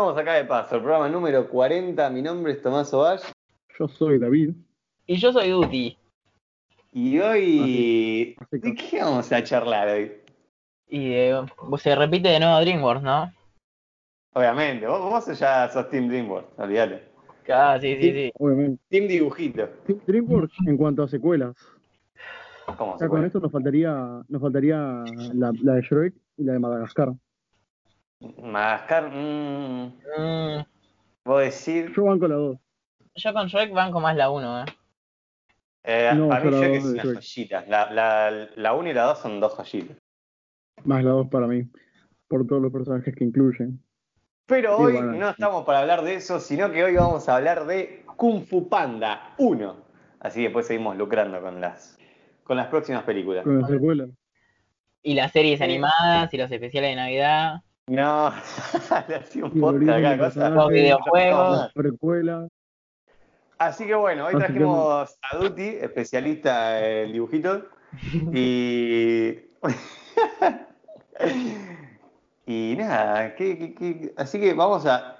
Estamos 0.00 0.18
acá 0.18 0.32
de 0.32 0.46
paso, 0.46 0.76
el 0.76 0.80
programa 0.80 1.10
número 1.10 1.46
40. 1.46 2.08
Mi 2.08 2.22
nombre 2.22 2.52
es 2.54 2.62
Tomás 2.62 2.90
Ovalle. 2.94 3.22
Yo 3.78 3.86
soy 3.86 4.18
David. 4.18 4.54
Y 5.06 5.16
yo 5.16 5.30
soy 5.30 5.50
Duty. 5.50 5.98
Y 6.94 7.18
hoy. 7.18 7.60
Así- 7.60 8.36
así 8.40 8.58
¿De 8.60 8.74
qué 8.74 9.02
vamos 9.02 9.30
a 9.30 9.44
charlar 9.44 9.88
hoy? 9.88 10.12
Y 10.88 11.12
eh, 11.12 11.42
se 11.76 11.94
repite 11.94 12.30
de 12.30 12.40
nuevo 12.40 12.58
DreamWorks, 12.60 13.02
¿no? 13.02 13.30
Obviamente, 14.32 14.86
vos, 14.86 15.02
vos 15.26 15.38
ya 15.38 15.68
sos 15.68 15.90
Team 15.90 16.08
DreamWorks, 16.08 16.58
olvídate. 16.58 17.02
Ah, 17.52 17.76
sí, 17.78 17.94
sí, 18.00 18.10
sí. 18.10 18.32
Obviamente. 18.38 18.82
Team 18.88 19.06
Dibujito. 19.06 19.68
Team 19.86 20.00
DreamWorks 20.06 20.54
en 20.66 20.78
cuanto 20.78 21.02
a 21.02 21.08
secuelas. 21.08 21.54
¿Cómo 22.78 22.96
con 22.96 23.22
esto 23.26 23.38
nos 23.38 23.52
faltaría, 23.52 24.22
nos 24.26 24.40
faltaría 24.40 25.04
la, 25.34 25.52
la 25.62 25.74
de 25.74 25.82
Shrek 25.82 26.14
y 26.38 26.44
la 26.44 26.54
de 26.54 26.58
Madagascar. 26.58 27.12
Madagascar, 28.20 29.10
mmm, 29.10 29.92
Mm, 30.18 30.64
vos 31.24 31.40
decir. 31.40 31.92
Yo 31.94 32.04
banco 32.04 32.28
la 32.28 32.34
dos. 32.36 32.58
yo 33.14 33.32
con 33.32 33.46
Shrek 33.48 33.72
banco 33.72 34.00
más 34.00 34.16
la 34.16 34.30
1, 34.30 34.62
¿eh? 34.62 34.64
Eh, 35.84 36.12
No, 36.14 36.28
para 36.28 36.44
mí 36.44 36.50
Shrek 36.50 36.74
es 36.74 36.84
una 36.84 37.02
Shrek. 37.02 37.14
joyita. 37.16 37.64
La, 37.68 37.90
la, 37.90 38.48
la 38.56 38.74
1 38.74 38.90
y 38.90 38.92
la 38.92 39.04
2 39.04 39.18
son 39.20 39.40
dos 39.40 39.54
joyitas. 39.56 39.96
Más 40.84 41.02
la 41.04 41.10
dos 41.10 41.28
para 41.28 41.46
mí. 41.46 41.64
Por 42.28 42.46
todos 42.46 42.62
los 42.62 42.72
personajes 42.72 43.14
que 43.14 43.24
incluyen. 43.24 43.82
Pero 44.46 44.76
hoy 44.76 44.92
bueno, 44.94 45.12
no 45.12 45.26
sí. 45.28 45.32
estamos 45.32 45.64
para 45.64 45.80
hablar 45.80 46.02
de 46.02 46.14
eso, 46.14 46.40
sino 46.40 46.70
que 46.72 46.82
hoy 46.84 46.96
vamos 46.96 47.28
a 47.28 47.36
hablar 47.36 47.66
de 47.66 48.04
Kung 48.16 48.44
Fu 48.44 48.68
Panda 48.68 49.34
1. 49.38 49.76
Así 50.20 50.40
que 50.40 50.44
después 50.44 50.66
seguimos 50.66 50.96
lucrando 50.96 51.40
con 51.40 51.60
las, 51.60 51.98
con 52.44 52.56
las 52.56 52.66
próximas 52.66 53.04
películas. 53.04 53.44
Con 53.44 53.60
la 53.60 53.66
secuela. 53.68 54.06
Y 55.02 55.14
las 55.14 55.32
series 55.32 55.58
Sí. 55.58 55.64
animadas 55.64 56.32
y 56.34 56.36
los 56.36 56.50
especiales 56.50 56.90
de 56.90 56.96
Navidad. 56.96 57.62
No, 57.88 58.30
le 59.08 59.14
hacía 59.16 59.44
un 59.44 59.60
podcast 59.60 59.90
acá, 59.98 60.10
del 60.10 60.18
cosa. 60.18 60.30
personaje, 60.30 60.54
Los 60.56 60.68
videojuegos. 60.70 61.72
Precuela. 61.74 62.48
Así 63.58 63.86
que 63.86 63.94
bueno, 63.94 64.26
hoy 64.26 64.32
que- 64.32 64.38
trajimos 64.38 65.18
a 65.30 65.36
Duty, 65.36 65.68
especialista 65.80 66.86
en 66.86 67.12
dibujitos. 67.12 67.64
Y. 68.32 69.38
y 72.46 72.74
nada, 72.76 73.34
¿qué- 73.34 73.58
qué- 73.58 73.74
qué? 73.74 74.12
así 74.16 74.40
que 74.40 74.54
vamos 74.54 74.86
a. 74.86 75.16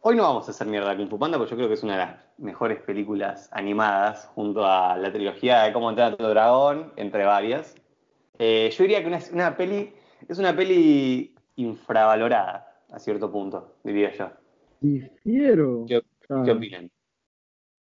Hoy 0.00 0.16
no 0.16 0.22
vamos 0.22 0.46
a 0.48 0.52
hacer 0.52 0.66
mierda 0.66 0.96
Kung 0.96 1.08
Fu 1.08 1.18
Panda 1.18 1.38
porque 1.38 1.50
yo 1.50 1.56
creo 1.56 1.68
que 1.68 1.74
es 1.74 1.82
una 1.82 1.92
de 1.94 1.98
las 1.98 2.16
mejores 2.38 2.80
películas 2.80 3.48
animadas 3.52 4.26
junto 4.34 4.64
a 4.64 4.96
la 4.96 5.12
trilogía 5.12 5.62
de 5.62 5.72
Cómo 5.72 5.90
entrenar 5.90 6.14
a 6.14 6.16
tu 6.16 6.24
dragón, 6.24 6.92
entre 6.96 7.24
varias. 7.24 7.74
Eh, 8.38 8.72
yo 8.76 8.84
diría 8.84 9.00
que 9.00 9.08
una, 9.08 9.18
una 9.32 9.56
peli 9.56 9.92
es 10.28 10.38
una 10.38 10.54
peli 10.54 11.34
infravalorada 11.58 12.82
a 12.90 12.98
cierto 12.98 13.30
punto, 13.30 13.76
diría 13.84 14.12
yo. 14.12 14.30
Difiero. 14.80 15.84
¿Qué- 15.86 16.02
Ah, 16.30 16.42
¿Qué 16.44 16.50
opinan? 16.52 16.90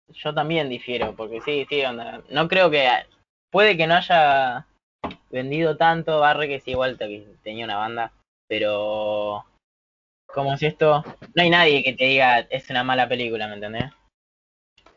Yo 0.08 0.32
también 0.32 0.68
difiero, 0.68 1.14
porque 1.16 1.40
sí, 1.40 1.66
sí, 1.68 1.82
onda. 1.84 2.22
No 2.30 2.46
creo 2.48 2.70
que. 2.70 2.88
Puede 3.50 3.76
que 3.76 3.88
no 3.88 3.94
haya 3.94 4.66
vendido 5.30 5.76
tanto, 5.76 6.20
Barre 6.20 6.46
que 6.46 6.60
sí, 6.60 6.70
igual 6.72 6.96
te- 6.96 7.26
tenía 7.42 7.64
una 7.64 7.76
banda, 7.76 8.12
pero. 8.48 9.44
Como 10.32 10.56
si 10.56 10.66
esto. 10.66 11.02
No 11.34 11.42
hay 11.42 11.50
nadie 11.50 11.82
que 11.82 11.92
te 11.94 12.04
diga 12.04 12.38
es 12.50 12.70
una 12.70 12.84
mala 12.84 13.08
película, 13.08 13.48
¿me 13.48 13.54
entendés? 13.54 13.90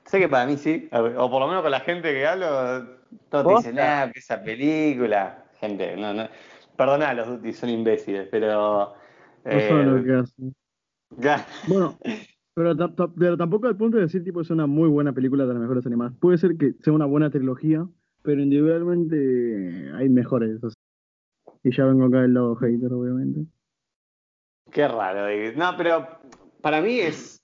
Sé 0.05 0.19
que 0.19 0.29
para 0.29 0.45
mí 0.45 0.57
sí, 0.57 0.87
o 0.91 1.29
por 1.31 1.41
lo 1.41 1.47
menos 1.47 1.63
con 1.63 1.71
la 1.71 1.79
gente 1.79 2.13
que 2.13 2.27
hablo, 2.27 2.99
todos 3.31 3.47
dicen, 3.63 3.79
ah, 3.79 4.11
que 4.13 4.19
esa 4.19 4.43
película. 4.43 5.43
Gente, 5.59 5.95
no, 5.95 6.13
no. 6.13 6.27
Perdona, 6.77 7.13
los 7.13 7.27
Duty 7.27 7.53
son 7.53 7.69
imbéciles, 7.69 8.27
pero. 8.31 8.93
no 9.45 9.51
saben 9.51 9.91
lo 9.91 9.97
eh, 9.99 10.03
que 10.03 10.13
hacen. 10.13 10.55
ya- 11.17 11.45
Bueno, 11.67 11.97
pero, 12.55 12.75
ta- 12.75 12.93
ta- 12.95 13.11
pero 13.17 13.37
tampoco 13.37 13.67
al 13.67 13.77
punto 13.77 13.97
de 13.97 14.03
decir 14.03 14.23
tipo 14.23 14.41
es 14.41 14.49
una 14.49 14.65
muy 14.67 14.89
buena 14.89 15.13
película 15.13 15.45
de 15.45 15.53
las 15.53 15.61
mejores 15.61 15.85
animadas. 15.85 16.13
Puede 16.19 16.37
ser 16.37 16.57
que 16.57 16.73
sea 16.81 16.93
una 16.93 17.05
buena 17.05 17.29
trilogía, 17.29 17.87
pero 18.21 18.41
individualmente 18.41 19.91
hay 19.95 20.09
mejores. 20.09 20.63
o 20.63 20.69
sea. 20.69 20.75
Y 21.63 21.75
ya 21.75 21.85
vengo 21.85 22.05
acá 22.05 22.21
del 22.21 22.33
lado 22.33 22.55
hater, 22.55 22.91
obviamente. 22.91 23.45
Qué 24.71 24.87
raro. 24.87 25.21
David. 25.21 25.55
No, 25.55 25.75
pero 25.77 26.07
para 26.61 26.81
mí 26.81 26.99
es. 26.99 27.39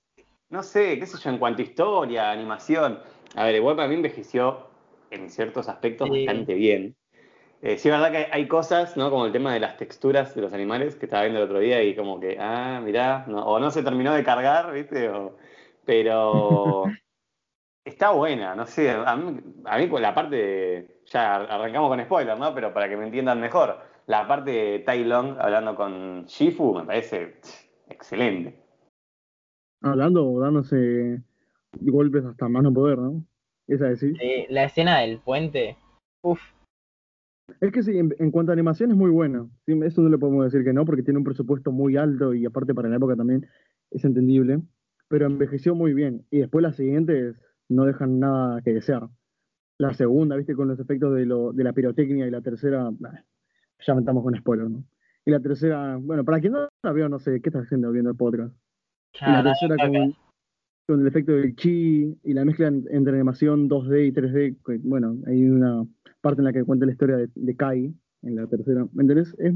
No 0.50 0.62
sé, 0.64 0.98
qué 0.98 1.06
sé 1.06 1.16
yo, 1.22 1.30
en 1.30 1.38
cuanto 1.38 1.62
a 1.62 1.64
historia, 1.64 2.32
animación. 2.32 2.98
A 3.36 3.44
ver, 3.44 3.54
igual 3.54 3.76
para 3.76 3.88
mí 3.88 3.94
envejeció 3.94 4.66
en 5.10 5.30
ciertos 5.30 5.68
aspectos 5.68 6.08
Sí. 6.08 6.26
bastante 6.26 6.54
bien. 6.54 6.96
Eh, 7.62 7.76
sí, 7.76 7.88
es 7.88 7.94
verdad 7.94 8.10
que 8.10 8.28
hay, 8.32 8.48
cosas, 8.48 8.96
¿no? 8.96 9.10
Como 9.10 9.26
el 9.26 9.32
tema 9.32 9.52
de 9.52 9.60
las 9.60 9.76
texturas 9.76 10.34
de 10.34 10.40
los 10.40 10.52
animales 10.52 10.96
que 10.96 11.04
estaba 11.06 11.24
viendo 11.24 11.40
el 11.40 11.44
otro 11.44 11.58
día 11.58 11.82
y 11.82 11.94
como 11.94 12.18
que, 12.18 12.38
ah, 12.40 12.80
mirá, 12.82 13.26
no- 13.28 13.44
o 13.44 13.58
no 13.60 13.70
se 13.70 13.82
terminó 13.82 14.14
de 14.14 14.24
cargar, 14.24 14.72
¿viste? 14.72 15.10
O- 15.10 15.36
pero 15.84 16.84
está 17.84 18.12
buena, 18.12 18.54
no 18.54 18.66
sé. 18.66 18.90
A 18.90 19.14
mí, 19.16 19.40
a 19.66 19.78
mí 19.78 19.88
con 19.88 20.00
la 20.02 20.14
parte 20.14 20.36
de- 20.36 21.00
Ya 21.06 21.36
arrancamos 21.36 21.90
con 21.90 22.04
spoilers, 22.04 22.38
¿no? 22.38 22.54
Pero 22.54 22.72
para 22.72 22.88
que 22.88 22.96
me 22.96 23.04
entiendan 23.04 23.40
mejor, 23.40 23.78
la 24.06 24.26
parte 24.26 24.50
de 24.52 24.78
Tai 24.80 25.04
Long 25.04 25.36
hablando 25.38 25.74
con 25.74 26.24
Shifu 26.26 26.74
me 26.74 26.84
parece 26.84 27.40
excelente. 27.88 28.56
Hablando 29.82 30.26
o 30.26 30.40
dándose 30.40 31.20
golpes 31.80 32.24
hasta 32.24 32.48
más 32.48 32.62
no 32.62 32.72
poder, 32.72 32.98
¿no? 32.98 33.22
Esa 33.66 33.86
de 33.86 33.96
sí. 33.96 34.14
Sí, 34.16 34.46
la 34.48 34.64
escena 34.64 35.00
del 35.00 35.18
puente. 35.18 35.76
Uf, 36.22 36.40
Es 37.60 37.72
que 37.72 37.82
sí, 37.82 37.98
en, 37.98 38.14
en 38.18 38.30
cuanto 38.30 38.52
a 38.52 38.54
animación 38.54 38.90
es 38.90 38.96
muy 38.96 39.10
buena. 39.10 39.46
Sí, 39.66 39.78
eso 39.82 40.02
no 40.02 40.08
le 40.08 40.18
podemos 40.18 40.44
decir 40.44 40.64
que 40.64 40.72
no, 40.72 40.84
porque 40.84 41.02
tiene 41.02 41.18
un 41.18 41.24
presupuesto 41.24 41.72
muy 41.72 41.96
alto 41.96 42.34
y 42.34 42.46
aparte 42.46 42.74
para 42.74 42.88
la 42.88 42.96
época 42.96 43.16
también 43.16 43.46
es 43.90 44.04
entendible. 44.04 44.60
Pero 45.08 45.26
envejeció 45.26 45.74
muy 45.74 45.92
bien. 45.92 46.24
Y 46.30 46.38
después 46.38 46.62
las 46.62 46.76
siguientes 46.76 47.36
no 47.68 47.84
dejan 47.84 48.18
nada 48.18 48.60
que 48.62 48.74
desear. 48.74 49.08
La 49.78 49.94
segunda, 49.94 50.36
viste, 50.36 50.54
con 50.54 50.68
los 50.68 50.78
efectos 50.78 51.14
de, 51.14 51.24
lo, 51.24 51.52
de 51.52 51.64
la 51.64 51.72
pirotecnia 51.72 52.26
y 52.26 52.30
la 52.30 52.42
tercera, 52.42 52.90
bah, 52.92 53.24
ya 53.86 53.94
estamos 53.94 54.22
con 54.22 54.36
spoiler, 54.36 54.68
¿no? 54.68 54.84
Y 55.24 55.30
la 55.30 55.40
tercera, 55.40 55.96
bueno, 55.96 56.24
para 56.24 56.40
quien 56.40 56.52
no 56.52 56.68
la 56.82 56.92
veo, 56.92 57.08
no 57.08 57.18
sé, 57.18 57.40
¿qué 57.40 57.48
estás 57.48 57.64
haciendo 57.64 57.90
viendo 57.90 58.10
el 58.10 58.16
podcast? 58.16 58.54
Y 59.20 59.30
la 59.30 59.42
tercera 59.42 59.76
con, 59.76 60.14
con 60.86 61.00
el 61.00 61.06
efecto 61.06 61.32
del 61.32 61.54
chi 61.54 62.16
y 62.24 62.32
la 62.34 62.44
mezcla 62.44 62.68
en- 62.68 62.86
entre 62.90 63.14
animación 63.14 63.68
2D 63.68 64.06
y 64.06 64.12
3D. 64.12 64.56
que, 64.64 64.78
Bueno, 64.82 65.16
hay 65.26 65.44
una 65.44 65.86
parte 66.20 66.40
en 66.40 66.44
la 66.46 66.52
que 66.52 66.64
cuenta 66.64 66.86
la 66.86 66.92
historia 66.92 67.16
de, 67.16 67.28
de 67.34 67.56
Kai 67.56 67.94
en 68.22 68.36
la 68.36 68.46
tercera. 68.46 68.86
¿Me 68.92 69.02
entendés? 69.02 69.34
Es, 69.38 69.54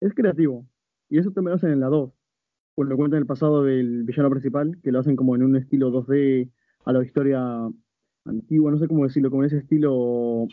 es 0.00 0.14
creativo. 0.14 0.66
Y 1.08 1.18
eso 1.18 1.30
también 1.30 1.50
lo 1.50 1.56
hacen 1.56 1.70
en 1.72 1.80
la 1.80 1.86
2. 1.88 2.12
Cuando 2.74 2.96
cuentan 2.96 3.20
el 3.20 3.26
pasado 3.26 3.62
del 3.64 4.02
villano 4.04 4.30
principal, 4.30 4.78
que 4.82 4.90
lo 4.90 4.98
hacen 5.00 5.14
como 5.14 5.36
en 5.36 5.42
un 5.42 5.56
estilo 5.56 5.90
2D 5.90 6.48
a 6.84 6.92
la 6.92 7.04
historia 7.04 7.40
antigua, 8.24 8.70
no 8.70 8.78
sé 8.78 8.88
cómo 8.88 9.04
decirlo, 9.04 9.30
como 9.30 9.42
en 9.42 9.46
ese 9.48 9.58
estilo. 9.58 10.46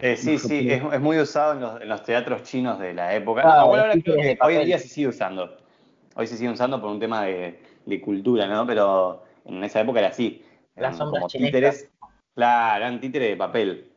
Eh, 0.00 0.16
sí, 0.16 0.38
sí, 0.38 0.68
es, 0.68 0.82
es 0.92 1.00
muy 1.00 1.18
usado 1.18 1.54
en 1.54 1.60
los, 1.60 1.80
en 1.80 1.88
los 1.88 2.02
teatros 2.02 2.42
chinos 2.42 2.78
de 2.78 2.94
la 2.94 3.14
época. 3.14 3.42
Ah, 3.44 3.60
No, 3.62 3.68
bueno, 3.68 3.84
ahora 3.84 4.00
creo 4.02 4.16
que 4.16 4.38
hoy 4.42 4.54
en 4.54 4.64
día 4.66 4.78
se 4.78 4.88
sigue 4.88 5.08
usando. 5.08 5.56
Hoy 6.14 6.26
se 6.26 6.36
sigue 6.36 6.50
usando 6.50 6.80
por 6.80 6.90
un 6.90 6.98
tema 7.00 7.24
de, 7.24 7.58
de 7.86 8.00
cultura, 8.00 8.46
¿no? 8.46 8.66
Pero 8.66 9.22
en 9.44 9.62
esa 9.64 9.80
época 9.80 9.98
era 10.00 10.08
así. 10.08 10.44
Eran 10.76 10.90
Las 10.92 10.98
sombras 10.98 11.20
como 11.22 11.28
títeres. 11.28 11.90
Claro, 12.34 12.76
eran 12.84 13.00
títeres 13.00 13.28
de 13.30 13.36
papel. 13.36 13.92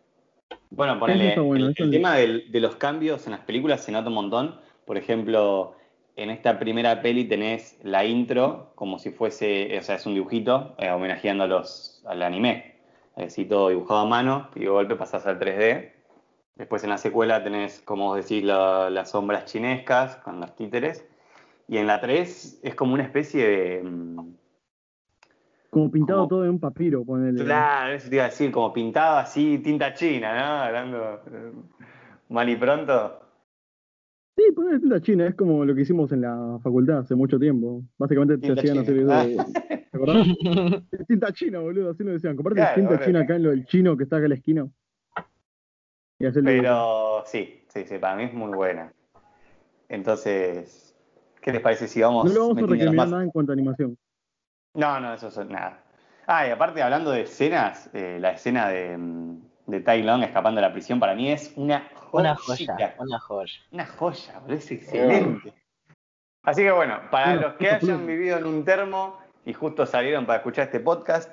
Bueno, 0.69 0.99
ponele, 0.99 1.35
bueno, 1.39 1.65
el, 1.67 1.75
el 1.77 1.91
tema 1.91 2.15
del- 2.15 2.51
de 2.51 2.59
los 2.59 2.75
cambios 2.75 3.25
en 3.27 3.31
las 3.31 3.41
películas 3.41 3.81
se 3.81 3.91
nota 3.91 4.09
un 4.09 4.15
montón. 4.15 4.59
Por 4.85 4.97
ejemplo, 4.97 5.75
en 6.17 6.29
esta 6.29 6.59
primera 6.59 7.01
peli 7.01 7.25
tenés 7.25 7.77
la 7.83 8.03
intro 8.05 8.71
como 8.75 8.99
si 8.99 9.11
fuese, 9.11 9.77
o 9.77 9.81
sea, 9.81 9.95
es 9.95 10.05
un 10.05 10.13
dibujito 10.15 10.75
eh, 10.77 10.89
homenajeando 10.91 11.45
a 11.45 11.47
los, 11.47 12.03
al 12.05 12.21
anime. 12.23 12.75
Así 13.15 13.45
todo 13.45 13.69
dibujado 13.69 14.01
a 14.01 14.05
mano 14.05 14.49
y 14.55 14.61
de 14.61 14.67
golpe 14.67 14.95
pasás 14.95 15.25
al 15.25 15.39
3D. 15.39 15.93
Después 16.55 16.83
en 16.83 16.89
la 16.89 16.97
secuela 16.97 17.43
tenés, 17.43 17.81
como 17.81 18.07
vos 18.07 18.17
decís, 18.17 18.43
la- 18.43 18.89
las 18.89 19.11
sombras 19.11 19.45
chinescas 19.45 20.17
con 20.17 20.39
los 20.41 20.55
títeres. 20.55 21.05
Y 21.67 21.77
en 21.77 21.87
la 21.87 21.99
3 21.99 22.59
es 22.63 22.75
como 22.75 22.93
una 22.93 23.03
especie 23.03 23.47
de... 23.47 23.83
mm, 23.83 24.35
Como 25.69 25.91
pintado 25.91 26.19
como- 26.19 26.29
todo 26.29 26.43
en 26.45 26.51
un 26.51 26.59
papiro, 26.59 27.03
ponele. 27.03 27.43
Claro, 27.43 27.93
eso 27.93 28.09
te 28.09 28.15
iba 28.15 28.25
a 28.25 28.29
decir, 28.29 28.51
como 28.51 28.71
pintado 28.71 29.17
así, 29.17 29.59
tinta 29.59 29.93
china, 29.93 30.33
¿no? 30.37 30.63
Hablando 30.63 31.21
eh, 31.31 31.51
mal 32.29 32.49
y 32.49 32.55
pronto. 32.55 33.19
Sí, 34.37 34.51
ponele 34.53 34.79
tinta 34.79 35.01
china, 35.01 35.27
es 35.27 35.35
como 35.35 35.65
lo 35.65 35.73
que 35.73 35.81
hicimos 35.81 36.11
en 36.11 36.21
la 36.21 36.59
facultad 36.61 36.99
hace 36.99 37.15
mucho 37.15 37.39
tiempo. 37.39 37.81
Básicamente 37.97 38.35
te 38.37 38.41
Tinta 38.47 38.61
hacían 38.61 38.77
hacer 38.79 38.95
china. 38.95 39.23
videos 39.23 39.45
de- 39.45 39.85
¿Te 39.91 39.97
acordás? 39.97 40.27
Tinta 41.07 41.33
china, 41.33 41.59
boludo, 41.59 41.91
así 41.91 42.03
lo 42.03 42.11
decían. 42.11 42.35
Comparte 42.35 42.59
Claro, 42.59 42.75
tinta 42.75 42.89
boludo. 42.91 43.05
china 43.05 43.19
acá 43.21 43.35
en 43.37 43.43
lo 43.43 43.49
del 43.49 43.65
chino 43.65 43.97
que 43.97 44.03
está 44.03 44.17
acá 44.17 44.25
en 44.25 44.29
la 44.29 44.35
esquina. 44.35 44.67
Y 46.19 46.31
Pero 46.31 47.23
sí, 47.25 47.63
sí, 47.67 47.83
sí, 47.85 47.97
para 47.97 48.15
mí 48.15 48.23
es 48.23 48.33
muy 48.33 48.53
buena. 48.53 48.91
Entonces, 49.89 50.84
¿qué 51.45 51.51
les 51.51 51.61
parece 51.61 51.87
si 51.87 52.01
vamos 52.01 52.25
No 52.25 52.33
le 52.33 52.39
vamos 52.39 52.57
a 52.57 52.91
más? 52.91 53.09
nada 53.11 53.23
en 53.23 53.29
cuanto 53.29 53.51
a 53.51 53.53
animación. 53.53 53.95
No, 54.73 54.99
no, 54.99 55.13
eso 55.13 55.27
es 55.27 55.37
nada. 55.47 55.83
Ah, 56.25 56.47
y 56.47 56.49
aparte 56.49 56.81
hablando 56.81 57.11
de 57.11 57.21
escenas, 57.21 57.87
eh, 57.93 58.17
la 58.19 58.31
escena 58.31 58.67
de, 58.67 58.97
mm, 58.97 59.41
de 59.67 59.79
Tai 59.81 60.01
Long 60.01 60.23
escapando 60.23 60.59
de 60.59 60.67
la 60.67 60.73
prisión 60.73 60.99
para 60.99 61.13
mí 61.13 61.31
es 61.31 61.53
una 61.55 61.87
Una 62.11 62.35
joyita. 62.35 62.73
joya, 62.73 62.95
una 62.97 63.19
joya. 63.19 63.53
Una 63.71 63.85
joya, 63.85 64.39
boludo, 64.39 64.57
es 64.57 64.71
excelente. 64.71 65.53
Así 66.41 66.63
que 66.63 66.71
bueno, 66.71 66.99
para 67.11 67.35
los 67.35 67.53
que 67.53 67.69
hayan 67.69 68.07
vivido 68.07 68.39
en 68.39 68.45
un 68.47 68.65
termo 68.65 69.19
y 69.45 69.53
justo 69.53 69.85
salieron 69.85 70.25
para 70.25 70.37
escuchar 70.37 70.65
este 70.65 70.79
podcast, 70.79 71.29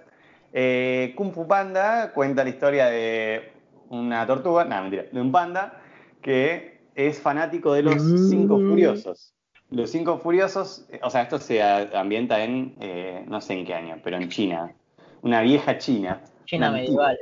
eh, 0.52 1.14
Kung 1.16 1.32
Fu 1.32 1.48
Panda 1.48 2.12
cuenta 2.12 2.44
la 2.44 2.50
historia 2.50 2.86
de 2.88 3.50
una 3.88 4.26
tortuga, 4.26 4.66
no, 4.66 4.78
mentira, 4.82 5.04
de 5.10 5.20
un 5.20 5.32
panda 5.32 5.80
que 6.20 6.82
es 6.94 7.18
fanático 7.18 7.72
de 7.72 7.82
los 7.82 8.02
cinco 8.28 8.58
Mm. 8.58 8.68
furiosos. 8.68 9.34
Los 9.72 9.90
cinco 9.90 10.18
furiosos, 10.18 10.86
eh, 10.90 11.00
o 11.02 11.10
sea, 11.10 11.22
esto 11.22 11.38
se 11.38 11.62
ambienta 11.62 12.42
en, 12.44 12.76
eh, 12.80 13.24
no 13.26 13.40
sé 13.40 13.54
en 13.54 13.64
qué 13.66 13.74
año, 13.74 13.98
pero 14.04 14.18
en 14.18 14.28
China. 14.28 14.72
Una 15.22 15.40
vieja 15.40 15.78
China. 15.78 16.22
China 16.44 16.68
una 16.68 16.78
antigua. 16.78 17.08
medieval. 17.08 17.18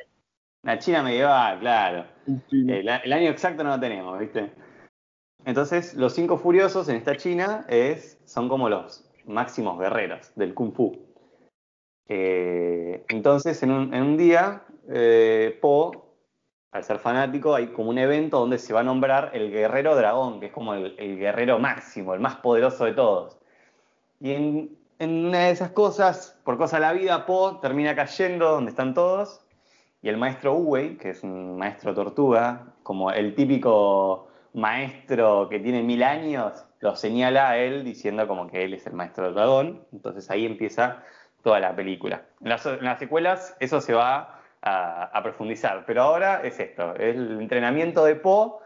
Una 0.63 0.79
China 0.79 1.03
medieval, 1.03 1.61
claro. 1.61 2.05
Sí. 2.51 2.67
El, 2.69 2.89
el 2.89 3.13
año 3.13 3.31
exacto 3.31 3.63
no 3.63 3.71
lo 3.71 3.81
tenemos, 3.81 4.19
¿viste? 4.19 4.51
Entonces, 5.45 5.95
los 5.95 6.13
cinco 6.13 6.37
furiosos 6.37 6.89
en 6.89 6.97
esta 6.97 7.17
China 7.17 7.65
es, 7.69 8.19
son 8.25 8.49
como 8.49 8.69
los 8.69 9.09
máximos 9.27 9.79
guerreros 9.79 10.33
del 10.35 10.55
Kung 10.55 10.73
Fu. 10.73 10.99
Eh, 12.09 13.05
entonces, 13.09 13.63
en 13.63 13.71
un, 13.71 13.95
en 13.95 14.03
un 14.03 14.17
día, 14.17 14.65
eh, 14.89 15.57
Po, 15.61 16.10
al 16.73 16.85
ser 16.85 16.99
fanático, 16.99 17.55
hay 17.55 17.69
como 17.69 17.91
un 17.91 17.99
evento 17.99 18.39
donde 18.39 18.59
se 18.59 18.73
va 18.73 18.81
a 18.81 18.85
nombrar 18.85 19.31
el 19.35 19.51
guerrero 19.51 19.97
dragón, 19.97 20.39
que 20.41 20.47
es 20.47 20.53
como 20.53 20.75
el, 20.75 21.19
guerrero 21.19 21.59
máximo, 21.59 22.15
el 22.15 22.21
más 22.21 22.37
poderoso 22.37 22.85
de 22.85 22.93
todos. 22.93 23.39
Y 24.21 24.33
en, 24.33 24.77
una 25.01 25.47
de 25.47 25.51
esas 25.51 25.71
cosas, 25.71 26.39
por 26.45 26.59
cosa 26.59 26.77
de 26.77 26.83
la 26.83 26.93
vida, 26.93 27.27
Po 27.27 27.59
termina 27.61 27.97
cayendo 27.97 28.51
donde 28.51 28.71
están 28.71 28.95
todos 28.95 29.41
y 30.03 30.09
el 30.09 30.17
maestro 30.17 30.55
Uwei, 30.55 30.97
que 30.97 31.11
es 31.11 31.23
un 31.23 31.59
maestro 31.59 31.95
tortuga, 31.95 32.67
como 32.83 33.11
el 33.11 33.35
típico 33.35 34.29
maestro 34.53 35.49
que 35.49 35.59
tiene 35.59 35.83
mil 35.83 36.03
años, 36.03 36.65
lo 36.81 36.97
señala 36.97 37.51
a 37.51 37.59
él 37.59 37.85
diciendo 37.85 38.27
como 38.29 38.47
que 38.47 38.65
él 38.65 38.75
es 38.75 38.87
el 38.87 38.93
maestro 38.93 39.25
del 39.25 39.35
dragón. 39.35 39.87
Entonces 39.93 40.31
ahí 40.31 40.47
empieza 40.47 41.03
toda 41.43 41.61
la 41.61 41.75
película. 41.75 42.23
Las, 42.41 42.65
en 42.67 42.85
las 42.85 42.99
secuelas 42.99 43.57
eso 43.61 43.81
se 43.81 43.95
va 43.95 44.40
a, 44.63 45.21
profundizar, 45.23 45.85
pero 45.87 46.03
ahora 46.03 46.43
es 46.43 46.59
esto, 46.61 46.95
es 46.97 47.17
el 47.17 47.41
entrenamiento 47.41 48.05
de 48.05 48.17
Po 48.17 48.61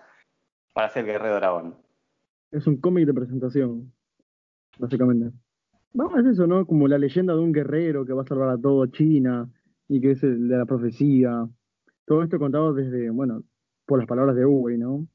para 0.73 0.89
ser 0.89 1.05
guerrero 1.05 1.37
dragón. 1.37 1.77
Es 2.51 2.67
un 2.67 2.81
cómic 2.81 3.07
de 3.07 3.15
presentación, 3.15 3.93
básicamente. 4.79 5.37
No, 5.93 6.19
es 6.19 6.27
eso, 6.27 6.47
¿no? 6.47 6.67
Como 6.67 6.89
la 6.89 6.99
leyenda 6.99 7.35
de 7.35 7.41
un 7.41 7.53
guerrero 7.53 8.05
que 8.05 8.13
va 8.13 8.23
a 8.23 8.27
salvar 8.27 8.49
a 8.49 8.59
todo 8.59 8.87
China 8.87 9.49
y 9.89 10.01
que 10.01 10.13
es 10.13 10.23
el 10.25 10.49
de 10.49 10.59
la 10.59 10.67
profecía. 10.67 11.49
Todo 12.05 12.23
esto 12.23 12.39
contado 12.39 12.75
desde, 12.75 13.11
bueno, 13.11 13.45
por 13.87 13.99
las 13.99 14.09
palabras 14.09 14.35
de 14.35 14.45
Uwei, 14.45 14.77
¿no? 14.77 15.07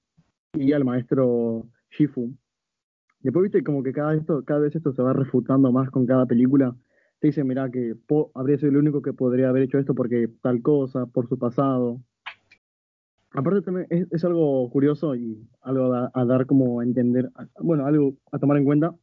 Y 0.53 0.71
al 0.71 0.85
maestro 0.85 1.67
Shifu. 1.91 2.33
Después, 3.19 3.43
viste, 3.43 3.63
como 3.63 3.83
que 3.83 3.91
cada, 3.91 4.15
esto, 4.15 4.43
cada 4.45 4.61
vez 4.61 4.75
esto 4.75 4.93
se 4.93 5.01
va 5.01 5.11
refutando 5.11 5.71
más 5.71 5.89
con 5.89 6.05
cada 6.05 6.25
película. 6.25 6.73
Te 7.19 7.27
dicen, 7.27 7.47
mira, 7.47 7.69
que 7.69 7.95
habría 8.33 8.57
sido 8.57 8.69
el 8.69 8.77
único 8.77 9.01
que 9.01 9.13
podría 9.13 9.49
haber 9.49 9.63
hecho 9.63 9.77
esto 9.77 9.93
porque 9.93 10.29
tal 10.41 10.61
cosa, 10.61 11.05
por 11.05 11.27
su 11.27 11.37
pasado. 11.37 12.01
Aparte 13.31 13.61
también 13.61 13.87
es, 13.89 14.07
es 14.11 14.23
algo 14.23 14.69
curioso 14.71 15.15
y 15.15 15.47
algo 15.61 15.93
a, 15.93 16.11
a 16.13 16.25
dar 16.25 16.45
como 16.45 16.79
a 16.79 16.83
entender, 16.83 17.29
bueno, 17.59 17.85
algo 17.85 18.15
a 18.31 18.39
tomar 18.39 18.57
en 18.57 18.65
cuenta, 18.65 18.95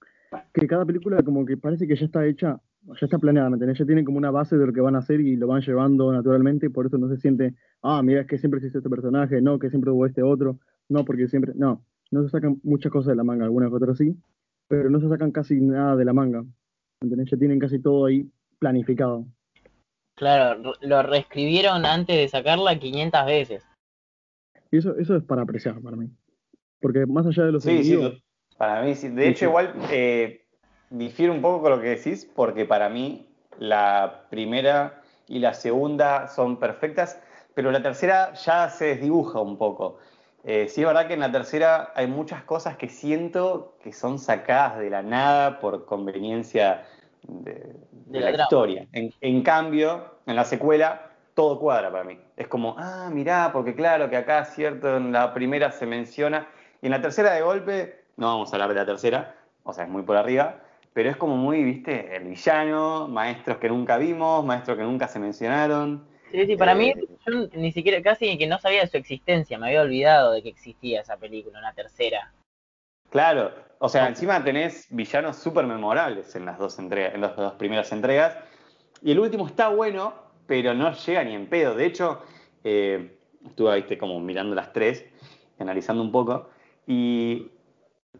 que 0.52 0.66
cada 0.66 0.84
película 0.84 1.22
como 1.22 1.44
que 1.44 1.56
parece 1.56 1.86
que 1.86 1.94
ya 1.94 2.06
está 2.06 2.26
hecha, 2.26 2.60
ya 2.86 3.06
está 3.06 3.18
planeada, 3.18 3.50
¿me? 3.50 3.74
Ya 3.74 3.84
tienen 3.84 4.04
como 4.04 4.18
una 4.18 4.30
base 4.30 4.56
de 4.56 4.66
lo 4.66 4.72
que 4.72 4.80
van 4.80 4.96
a 4.96 4.98
hacer 4.98 5.20
y 5.20 5.36
lo 5.36 5.46
van 5.46 5.60
llevando 5.60 6.12
naturalmente, 6.12 6.66
y 6.66 6.68
por 6.68 6.86
eso 6.86 6.98
no 6.98 7.08
se 7.08 7.18
siente, 7.18 7.54
ah, 7.82 8.02
mira, 8.02 8.22
es 8.22 8.26
que 8.26 8.38
siempre 8.38 8.58
existe 8.58 8.78
este 8.78 8.90
personaje, 8.90 9.40
no, 9.40 9.58
que 9.58 9.70
siempre 9.70 9.90
hubo 9.90 10.06
este 10.06 10.22
otro, 10.22 10.58
no, 10.88 11.04
porque 11.04 11.28
siempre, 11.28 11.52
no, 11.54 11.84
no 12.10 12.22
se 12.22 12.30
sacan 12.30 12.60
muchas 12.62 12.92
cosas 12.92 13.10
de 13.10 13.16
la 13.16 13.24
manga, 13.24 13.44
algunas 13.44 13.72
otras 13.72 13.98
sí, 13.98 14.16
pero 14.68 14.90
no 14.90 15.00
se 15.00 15.08
sacan 15.08 15.30
casi 15.32 15.60
nada 15.60 15.96
de 15.96 16.04
la 16.04 16.12
manga, 16.12 16.42
¿me 16.42 16.48
entendés? 17.02 17.30
Ya 17.30 17.36
tienen 17.36 17.58
casi 17.58 17.78
todo 17.78 18.06
ahí 18.06 18.28
planificado. 18.58 19.26
Claro, 20.16 20.72
lo 20.80 21.02
reescribieron 21.02 21.84
antes 21.84 22.16
de 22.16 22.28
sacarla 22.28 22.78
500 22.78 23.26
veces. 23.26 23.64
Y 24.70 24.78
eso, 24.78 24.96
eso 24.96 25.16
es 25.16 25.22
para 25.22 25.42
apreciar 25.42 25.80
para 25.80 25.96
mí. 25.96 26.08
Porque 26.80 27.04
más 27.06 27.26
allá 27.26 27.44
de 27.44 27.52
los 27.52 27.62
Sí, 27.62 27.84
sí, 27.84 28.22
para 28.56 28.82
mí 28.82 28.94
sí. 28.94 29.08
De 29.08 29.24
Sí, 29.24 29.28
hecho, 29.28 29.38
sí. 29.38 29.44
igual 29.44 29.74
eh, 29.90 30.46
difiere 30.90 31.32
un 31.32 31.42
poco 31.42 31.62
con 31.62 31.72
lo 31.72 31.80
que 31.80 31.88
decís, 31.90 32.30
porque 32.34 32.64
para 32.64 32.88
mí 32.88 33.28
la 33.58 34.26
primera 34.30 35.02
y 35.28 35.38
la 35.38 35.52
segunda 35.54 36.28
son 36.28 36.58
perfectas, 36.58 37.20
pero 37.54 37.70
la 37.70 37.82
tercera 37.82 38.32
ya 38.34 38.68
se 38.70 38.86
desdibuja 38.86 39.40
un 39.40 39.58
poco. 39.58 39.98
Eh, 40.48 40.68
sí, 40.68 40.82
es 40.82 40.86
verdad 40.86 41.08
que 41.08 41.14
en 41.14 41.20
la 41.20 41.32
tercera 41.32 41.92
hay 41.96 42.06
muchas 42.06 42.44
cosas 42.44 42.76
que 42.76 42.88
siento 42.88 43.74
que 43.82 43.92
son 43.92 44.20
sacadas 44.20 44.78
de 44.78 44.90
la 44.90 45.02
nada 45.02 45.58
por 45.58 45.86
conveniencia 45.86 46.86
de, 47.26 47.52
de 47.90 48.20
De 48.20 48.20
la, 48.20 48.30
historia. 48.30 48.86
En, 48.92 49.12
en 49.20 49.42
cambio, 49.42 50.18
en 50.24 50.36
la 50.36 50.44
secuela, 50.44 51.10
todo 51.34 51.58
cuadra 51.58 51.90
para 51.90 52.04
mí. 52.04 52.20
Es 52.36 52.46
como, 52.46 52.76
ah, 52.78 53.10
mirá, 53.12 53.50
porque 53.52 53.74
claro 53.74 54.08
que 54.08 54.16
acá, 54.16 54.44
cierto, 54.44 54.96
en 54.96 55.10
la 55.10 55.34
primera 55.34 55.72
se 55.72 55.84
menciona, 55.84 56.46
y 56.80 56.86
en 56.86 56.92
la 56.92 57.00
tercera 57.02 57.32
de 57.32 57.42
golpe, 57.42 58.04
no 58.16 58.28
vamos 58.28 58.52
a 58.52 58.54
hablar 58.54 58.68
de 58.68 58.76
la 58.76 58.86
tercera, 58.86 59.34
o 59.64 59.72
sea, 59.72 59.82
es 59.82 59.90
muy 59.90 60.02
por 60.02 60.16
arriba, 60.16 60.60
pero 60.92 61.10
es 61.10 61.16
como 61.16 61.36
muy, 61.36 61.64
viste, 61.64 62.14
el 62.14 62.22
villano, 62.28 63.08
maestros 63.08 63.56
que 63.56 63.68
nunca 63.68 63.98
vimos, 63.98 64.44
maestros 64.44 64.76
que 64.76 64.84
nunca 64.84 65.08
se 65.08 65.18
mencionaron. 65.18 66.06
Sí, 66.30 66.46
sí, 66.46 66.56
para 66.56 66.74
mí, 66.74 66.90
Eh, 66.90 67.06
yo 67.26 67.48
ni 67.54 67.72
siquiera, 67.72 68.02
casi 68.02 68.36
que 68.36 68.46
no 68.46 68.58
sabía 68.58 68.82
de 68.82 68.88
su 68.88 68.96
existencia, 68.96 69.58
me 69.58 69.68
había 69.68 69.82
olvidado 69.82 70.32
de 70.32 70.42
que 70.42 70.48
existía 70.48 71.00
esa 71.00 71.16
película, 71.16 71.58
una 71.58 71.72
tercera. 71.72 72.32
Claro, 73.10 73.52
o 73.78 73.88
sea, 73.88 74.08
encima 74.08 74.42
tenés 74.42 74.88
villanos 74.90 75.36
súper 75.36 75.66
memorables 75.66 76.34
en 76.34 76.44
las 76.44 76.58
dos 76.58 76.78
entregas, 76.78 77.14
en 77.14 77.20
las 77.20 77.36
dos 77.36 77.54
primeras 77.54 77.92
entregas. 77.92 78.36
Y 79.02 79.12
el 79.12 79.20
último 79.20 79.46
está 79.46 79.68
bueno, 79.68 80.14
pero 80.46 80.74
no 80.74 80.92
llega 80.92 81.22
ni 81.24 81.34
en 81.34 81.46
pedo. 81.46 81.74
De 81.74 81.86
hecho, 81.86 82.22
eh, 82.64 83.16
estuve 83.44 83.76
viste, 83.76 83.96
como 83.96 84.18
mirando 84.20 84.54
las 84.54 84.72
tres, 84.72 85.04
analizando 85.58 86.02
un 86.02 86.10
poco, 86.10 86.50
y 86.86 87.50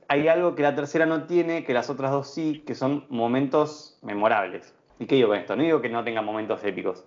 hay 0.09 0.29
algo 0.29 0.55
que 0.55 0.63
la 0.63 0.75
tercera 0.75 1.07
no 1.07 1.25
tiene, 1.25 1.65
que 1.65 1.75
las 1.75 1.91
otras 1.91 2.13
dos 2.13 2.33
sí, 2.33 2.63
que 2.67 2.75
son 2.75 3.07
momentos 3.09 3.99
memorables. 4.03 4.75
¿Y 4.99 5.07
qué 5.07 5.17
digo 5.17 5.29
con 5.29 5.39
esto? 5.39 5.57
No 5.57 5.63
digo 5.63 5.83
que 5.83 5.89
no 5.89 6.05
tengan 6.05 6.25
momentos 6.25 6.63
épicos, 6.65 7.05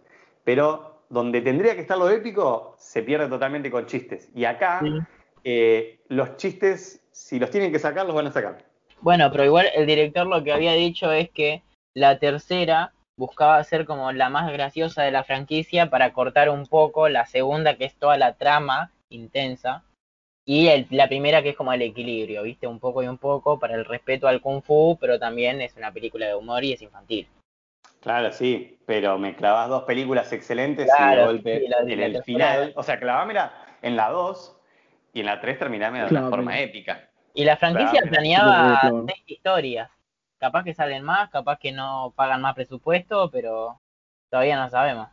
pero 0.49 1.03
donde 1.09 1.41
tendría 1.41 1.75
que 1.75 1.81
estar 1.81 1.95
lo 1.95 2.09
épico, 2.09 2.73
se 2.79 3.03
pierde 3.03 3.27
totalmente 3.27 3.69
con 3.69 3.85
chistes. 3.85 4.31
Y 4.33 4.45
acá, 4.45 4.79
Sí. 4.83 4.99
eh, 5.43 5.99
los 6.07 6.37
chistes, 6.37 7.07
si 7.11 7.37
los 7.37 7.51
tienen 7.51 7.71
que 7.71 7.77
sacar, 7.77 8.07
los 8.07 8.15
van 8.15 8.25
a 8.25 8.31
sacar. 8.31 8.65
Bueno, 8.99 9.29
pero 9.31 9.45
igual 9.45 9.67
el 9.75 9.85
director 9.85 10.25
lo 10.25 10.43
que 10.43 10.51
había 10.51 10.73
dicho 10.73 11.11
es 11.11 11.29
que 11.29 11.61
la 11.93 12.17
tercera 12.17 12.93
buscaba 13.15 13.63
ser 13.63 13.85
como 13.85 14.11
la 14.11 14.31
más 14.31 14.51
graciosa 14.51 15.03
de 15.03 15.11
la 15.11 15.23
franquicia 15.23 15.91
para 15.91 16.13
cortar 16.13 16.49
un 16.49 16.65
poco 16.65 17.09
la 17.09 17.27
segunda, 17.27 17.75
que 17.75 17.85
es 17.85 17.93
toda 17.93 18.17
la 18.17 18.33
trama 18.33 18.91
intensa, 19.09 19.83
y 20.45 20.69
el- 20.69 20.87
la 20.89 21.07
primera 21.07 21.43
que 21.43 21.49
es 21.49 21.55
como 21.55 21.73
el 21.73 21.83
equilibrio, 21.83 22.41
¿viste? 22.41 22.65
Un 22.65 22.79
poco 22.79 23.03
y 23.03 23.07
un 23.07 23.19
poco 23.19 23.59
para 23.59 23.75
el 23.75 23.85
respeto 23.85 24.27
al 24.27 24.41
kung 24.41 24.63
fu, 24.63 24.97
pero 24.99 25.19
también 25.19 25.61
es 25.61 25.77
una 25.77 25.91
película 25.91 26.25
de 26.25 26.33
humor 26.33 26.63
y 26.63 26.73
es 26.73 26.81
infantil. 26.81 27.27
Claro, 28.01 28.31
sí, 28.31 28.79
pero 28.85 29.17
me 29.17 29.35
clavas 29.35 29.69
dos 29.69 29.83
películas 29.83 30.31
excelentes 30.31 30.87
y 30.87 31.03
de 31.15 31.23
golpe 31.25 31.59
sí, 31.59 31.67
la- 31.67 31.79
en 31.79 31.99
la 31.99 32.05
el 32.05 32.23
final, 32.23 32.73
o 32.75 32.83
sea, 32.83 32.99
clavámela 32.99 33.51
en 33.81 33.95
la 33.95 34.09
2 34.09 34.57
y 35.13 35.19
en 35.19 35.25
la 35.25 35.41
3 35.41 35.59
terminame 35.59 35.99
de 35.99 36.05
una 36.11 36.29
forma 36.29 36.59
épica. 36.59 37.09
Y 37.33 37.43
la 37.43 37.57
franquicia 37.57 38.01
Claro, 38.01 38.09
planeaba 38.09 38.79
claro. 38.81 39.05
seis 39.07 39.23
historias. 39.27 39.89
Capaz 40.37 40.63
que 40.63 40.73
salen 40.73 41.03
más, 41.03 41.29
capaz 41.29 41.59
que 41.59 41.71
no 41.71 42.13
pagan 42.15 42.41
más 42.41 42.55
presupuesto, 42.55 43.29
pero 43.29 43.81
todavía 44.29 44.57
no 44.57 44.69
sabemos. 44.69 45.09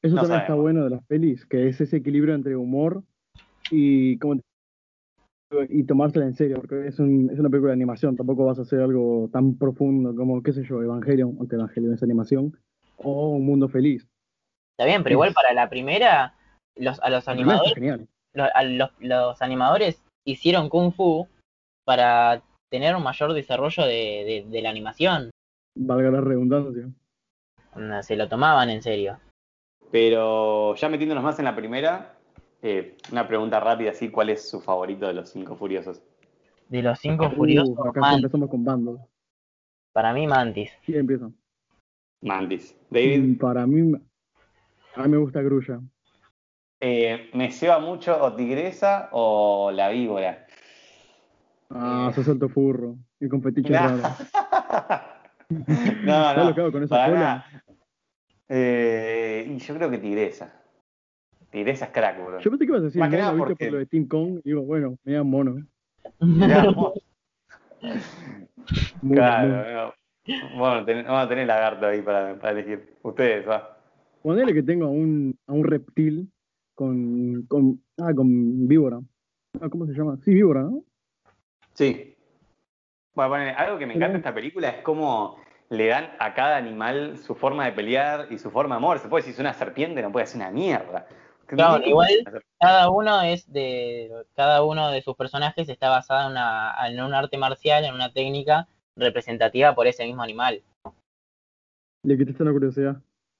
Eso 0.00 0.16
No 0.16 0.22
también 0.22 0.40
está 0.40 0.54
bueno 0.54 0.84
de 0.84 0.90
las 0.90 1.04
pelis, 1.04 1.44
que 1.46 1.68
es 1.68 1.80
ese 1.80 1.98
equilibrio 1.98 2.34
entre 2.34 2.56
humor 2.56 3.02
y 3.70 4.18
como 4.18 4.40
y 5.68 5.84
tomársela 5.84 6.24
en 6.26 6.34
serio, 6.34 6.56
porque 6.56 6.86
es, 6.88 6.98
un- 6.98 7.30
es 7.32 7.38
una 7.38 7.48
película 7.50 7.70
de 7.70 7.76
animación, 7.76 8.16
tampoco 8.16 8.44
vas 8.46 8.58
a 8.58 8.62
hacer 8.62 8.80
algo 8.80 9.28
tan 9.32 9.56
profundo 9.56 10.14
como, 10.14 10.42
qué 10.42 10.52
sé 10.52 10.62
yo, 10.64 10.82
Evangelion, 10.82 11.36
aunque 11.38 11.56
Evangelion 11.56 11.94
es 11.94 12.02
animación, 12.02 12.56
o 12.96 13.30
Un 13.30 13.44
Mundo 13.46 13.68
Feliz. 13.68 14.06
Está 14.76 14.86
bien, 14.86 15.02
pero 15.02 15.14
igual 15.14 15.32
para 15.34 15.52
la 15.52 15.68
primera, 15.68 16.34
los, 16.76 16.98
a 17.00 17.10
los 17.10 17.28
animadores, 17.28 17.74
a 18.34 18.62
los, 18.64 18.90
los 19.00 19.42
animadores 19.42 20.02
hicieron 20.26 20.68
Kung 20.68 20.92
Fu 20.92 21.28
para 21.84 22.42
tener 22.70 22.96
un 22.96 23.02
mayor 23.02 23.32
desarrollo 23.34 23.84
de, 23.84 24.44
de- 24.44 24.46
de 24.50 24.62
la 24.62 24.70
animación. 24.70 25.30
Valga 25.76 26.10
la 26.10 26.20
redundancia. 26.20 26.88
Se 28.02 28.16
lo 28.16 28.28
tomaban 28.28 28.70
en 28.70 28.82
serio. 28.82 29.18
Pero 29.90 30.74
ya 30.76 30.88
metiéndonos 30.88 31.22
más 31.24 31.38
en 31.38 31.44
la 31.44 31.54
primera, 31.56 32.14
eh, 32.62 32.96
una 33.10 33.26
pregunta 33.26 33.60
rápida 33.60 33.90
así, 33.90 34.08
¿cuál 34.10 34.30
es 34.30 34.48
su 34.48 34.60
favorito 34.60 35.06
de 35.06 35.14
los 35.14 35.30
cinco 35.30 35.56
furiosos? 35.56 36.02
De 36.68 36.82
los 36.82 36.98
cinco 36.98 37.26
Uh, 37.26 37.36
furiosos, 37.36 37.78
acá 37.78 37.92
sí 37.92 38.00
Mantis. 38.00 38.24
empezamos 38.24 38.50
con 38.50 38.64
bandos. 38.64 39.00
para 39.92 40.12
mí 40.12 40.26
Mantis. 40.26 40.72
¿Quién 40.86 41.00
empieza? 41.00 41.30
Mantis. 42.22 42.74
David, 42.90 43.20
Mm, 43.20 43.38
Para 43.38 43.66
mí, 43.66 43.92
a 44.94 45.02
mí 45.02 45.08
me 45.08 45.16
gusta 45.18 45.42
Grulla. 45.42 45.80
eh, 46.80 47.30
¿me 47.34 47.50
ceba 47.52 47.78
mucho 47.78 48.16
o 48.22 48.34
Tigresa 48.34 49.08
o 49.12 49.70
la 49.72 49.88
víbora? 49.90 50.46
Ah, 51.70 52.12
sos 52.14 52.28
alto 52.28 52.48
furro. 52.48 52.96
Y 53.20 53.28
con 53.28 53.42
fetiches 53.42 53.70
No. 53.72 53.88
raros. 53.98 54.02
No, 55.48 55.58
¿Sabes 56.06 56.36
no. 56.36 56.48
lo 56.48 56.54
que 56.54 56.60
hago 56.60 56.72
con 56.72 56.82
esa 56.84 57.04
cola? 57.06 57.18
nada. 57.18 57.46
Eh, 58.48 59.46
y 59.48 59.58
yo 59.58 59.74
creo 59.74 59.90
que 59.90 59.98
tigresa. 59.98 60.61
Tigresa 61.52 61.84
es 61.84 61.90
crack, 61.92 62.16
bro. 62.24 62.40
Yo 62.40 62.50
pensé 62.50 62.64
que 62.64 62.70
ibas 62.70 62.80
a 62.82 62.84
decir 62.86 62.98
Más 62.98 63.10
que 63.10 63.16
mono, 63.16 63.22
nada 63.28 63.32
viste, 63.34 63.48
porque- 63.50 63.64
por 63.66 63.72
lo 63.74 63.78
de 63.78 63.86
Team 63.86 64.08
Kong. 64.08 64.40
Y 64.42 64.48
digo, 64.48 64.62
bueno, 64.62 64.96
me 65.04 65.12
da 65.12 65.22
mono. 65.22 65.64
Mirá 66.20 66.64
vos. 66.70 66.94
Mono, 69.02 69.14
Claro, 69.16 69.72
no. 69.88 69.94
Bueno, 70.58 70.84
ten- 70.84 71.04
vamos 71.04 71.24
a 71.24 71.28
tener 71.28 71.46
lagarto 71.46 71.86
ahí 71.86 72.00
para, 72.00 72.36
para 72.38 72.52
elegir. 72.52 72.94
Ustedes, 73.02 73.46
va. 73.48 73.76
Ponele 74.22 74.54
que 74.54 74.62
tengo 74.62 74.86
a 74.86 74.90
un, 74.90 75.36
a 75.48 75.52
un 75.52 75.64
reptil 75.64 76.30
con, 76.74 77.42
con. 77.48 77.82
Ah, 77.98 78.12
con 78.14 78.68
víbora. 78.68 79.00
Ah, 79.60 79.68
¿Cómo 79.68 79.84
se 79.86 79.92
llama? 79.92 80.16
Sí, 80.24 80.32
víbora, 80.32 80.62
¿no? 80.62 80.84
Sí. 81.74 82.14
Bueno, 83.14 83.30
ponele, 83.32 83.50
algo 83.50 83.78
que 83.78 83.86
me 83.86 83.94
encanta 83.94 84.12
de 84.12 84.18
esta 84.18 84.32
película 84.34 84.68
es 84.68 84.82
cómo 84.82 85.36
le 85.70 85.86
dan 85.88 86.10
a 86.20 86.34
cada 86.34 86.56
animal 86.56 87.18
su 87.18 87.34
forma 87.34 87.64
de 87.66 87.72
pelear 87.72 88.28
y 88.30 88.38
su 88.38 88.50
forma 88.50 88.76
de 88.76 88.78
amor. 88.78 88.98
Se 89.00 89.08
puede 89.08 89.22
decir, 89.22 89.34
es 89.34 89.40
una 89.40 89.54
serpiente, 89.54 90.00
no 90.02 90.12
puede 90.12 90.26
ser 90.26 90.40
una 90.40 90.50
mierda. 90.52 91.06
Claro, 91.56 91.82
¿Qué- 91.82 91.90
igual-? 91.90 92.24
Cada 92.60 92.90
uno 92.90 93.22
es 93.22 93.50
de. 93.52 94.10
Cada 94.34 94.62
uno 94.64 94.90
de 94.90 95.02
sus 95.02 95.14
personajes 95.16 95.68
está 95.68 95.88
basado 95.90 96.26
en, 96.26 96.32
una, 96.32 96.74
en 96.88 97.00
un 97.02 97.14
arte 97.14 97.36
marcial, 97.38 97.84
en 97.84 97.94
una 97.94 98.12
técnica 98.12 98.68
representativa 98.96 99.74
por 99.74 99.86
ese 99.86 100.04
mismo 100.04 100.22
animal. 100.22 100.62
Le 102.04 102.16
quitaste 102.18 102.42
una 102.42 102.52
curiosidad. 102.52 102.96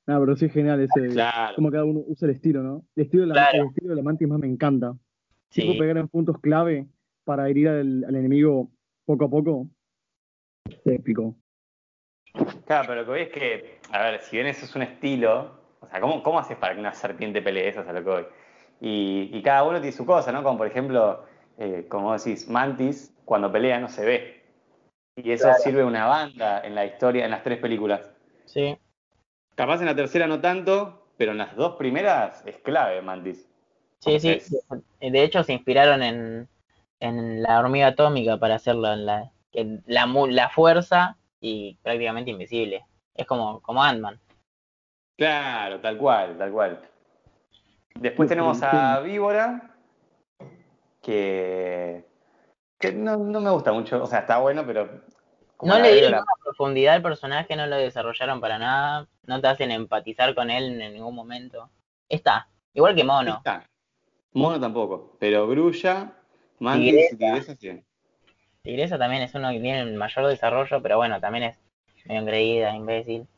Ah, 0.06 0.16
pero 0.18 0.36
sí 0.36 0.46
es 0.46 0.52
genial 0.52 0.80
ese. 0.80 1.08
Claro. 1.08 1.54
Como 1.54 1.70
cada 1.70 1.84
uno 1.84 2.00
usa 2.06 2.26
el 2.28 2.34
estilo, 2.34 2.62
¿no? 2.62 2.84
El 2.96 3.04
estilo 3.04 3.22
de 3.22 3.28
la, 3.28 3.34
Claro. 3.34 3.62
el 3.62 3.68
estilo 3.68 3.90
de 3.90 3.96
la 3.96 4.02
mantis 4.02 4.28
más 4.28 4.38
me 4.38 4.46
encanta. 4.48 4.94
Tipo 5.50 5.72
Sí, 5.72 5.78
pegar 5.78 5.96
en 5.98 6.08
puntos 6.08 6.38
clave 6.40 6.86
para 7.24 7.48
herir 7.48 7.68
al, 7.68 8.04
al 8.04 8.16
enemigo 8.16 8.68
poco 9.06 9.24
a 9.26 9.30
poco. 9.30 9.66
Épico. 10.84 11.36
Claro, 12.66 12.84
pero 12.88 12.94
lo 12.96 13.04
que 13.04 13.10
voy 13.10 13.20
es 13.20 13.28
que, 13.28 13.78
a 13.92 14.02
ver, 14.02 14.20
si 14.22 14.36
bien 14.36 14.46
eso 14.48 14.64
es 14.64 14.74
un 14.74 14.82
estilo, 14.82 15.60
sea, 15.92 16.00
¿cómo, 16.00 16.22
cómo 16.22 16.38
haces 16.40 16.56
para 16.58 16.74
que 16.74 16.80
una 16.80 16.94
serpiente 16.94 17.42
pelee? 17.42 17.68
Eso 17.68 17.82
es 17.82 17.88
a 17.88 17.92
lo 17.92 18.02
que 18.04 18.10
voy. 18.10 18.26
Y, 18.80 19.30
y 19.32 19.42
cada 19.42 19.62
uno 19.64 19.80
tiene 19.80 19.96
su 19.96 20.04
cosa, 20.06 20.32
¿no? 20.32 20.42
Como 20.42 20.58
por 20.58 20.66
ejemplo, 20.66 21.24
eh, 21.58 21.86
como 21.88 22.12
decís, 22.16 22.48
Mantis, 22.48 23.14
cuando 23.24 23.52
pelea 23.52 23.78
no 23.80 23.88
se 23.88 24.04
ve. 24.04 24.42
Y 25.16 25.30
eso 25.32 25.44
Claro. 25.44 25.62
sirve 25.62 25.84
una 25.84 26.06
banda 26.06 26.60
en 26.64 26.74
la 26.74 26.84
historia, 26.86 27.24
en 27.24 27.30
las 27.30 27.42
tres 27.44 27.58
películas. 27.58 28.10
sí. 28.46 28.76
Capaz 29.54 29.80
en 29.80 29.86
la 29.86 29.94
tercera 29.94 30.26
no 30.26 30.40
tanto, 30.40 31.06
pero 31.18 31.32
en 31.32 31.38
las 31.38 31.54
dos 31.56 31.76
primeras 31.76 32.42
es 32.46 32.56
clave 32.58 33.02
Mantis. 33.02 33.46
Sí, 34.00 34.18
sí. 34.18 34.28
Entonces, 34.28 34.64
De 35.00 35.22
hecho, 35.22 35.44
se 35.44 35.52
inspiraron 35.52 36.02
en, 36.02 36.48
en 37.00 37.42
la 37.42 37.60
hormiga 37.60 37.88
atómica 37.88 38.38
para 38.38 38.54
hacerlo 38.56 38.92
en 38.92 39.06
la, 39.06 39.30
que 39.52 39.78
la, 39.86 40.06
la 40.06 40.48
fuerza 40.48 41.18
y 41.40 41.76
prácticamente 41.82 42.30
invisible. 42.30 42.84
Es 43.14 43.26
como, 43.26 43.60
como 43.60 43.82
Ant-Man. 43.84 44.18
Claro, 45.16 45.80
tal 45.80 45.98
cual, 45.98 46.38
tal 46.38 46.50
cual. 46.52 46.88
Después 47.94 48.28
tenemos 48.28 48.62
a 48.62 49.00
Víbora, 49.00 49.76
que, 51.02 52.04
que 52.78 52.92
no, 52.92 53.16
no 53.16 53.40
me 53.40 53.50
gusta 53.50 53.72
mucho, 53.72 54.02
o 54.02 54.06
sea, 54.06 54.20
está 54.20 54.38
bueno, 54.38 54.64
pero... 54.66 55.02
No 55.60 55.78
le 55.78 55.92
dieron 55.92 56.12
la- 56.12 56.24
profundidad 56.42 56.94
al 56.94 57.02
personaje, 57.02 57.54
no 57.54 57.66
lo 57.66 57.76
desarrollaron 57.76 58.40
para 58.40 58.58
nada, 58.58 59.06
no 59.26 59.40
te 59.40 59.46
hacen 59.46 59.70
empatizar 59.70 60.34
con 60.34 60.50
él 60.50 60.80
en 60.80 60.92
ningún 60.92 61.14
momento. 61.14 61.70
Está, 62.08 62.48
igual 62.74 62.96
que 62.96 63.04
Mono. 63.04 63.36
Está. 63.36 63.68
Mono 64.32 64.58
tampoco, 64.58 65.16
pero 65.20 65.46
Grulla, 65.46 66.12
Mantis 66.58 67.12
y 67.12 67.16
Tigresa 67.16 67.54
sí. 67.54 67.84
Tigresa 68.62 68.98
también 68.98 69.22
es 69.22 69.34
uno 69.34 69.50
que 69.50 69.60
tiene 69.60 69.80
el 69.80 69.94
mayor 69.94 70.26
desarrollo, 70.26 70.82
pero 70.82 70.96
bueno, 70.96 71.20
también 71.20 71.44
es 71.44 71.58
medio 72.06 72.22
engreída, 72.22 72.74
imbécil. 72.74 73.28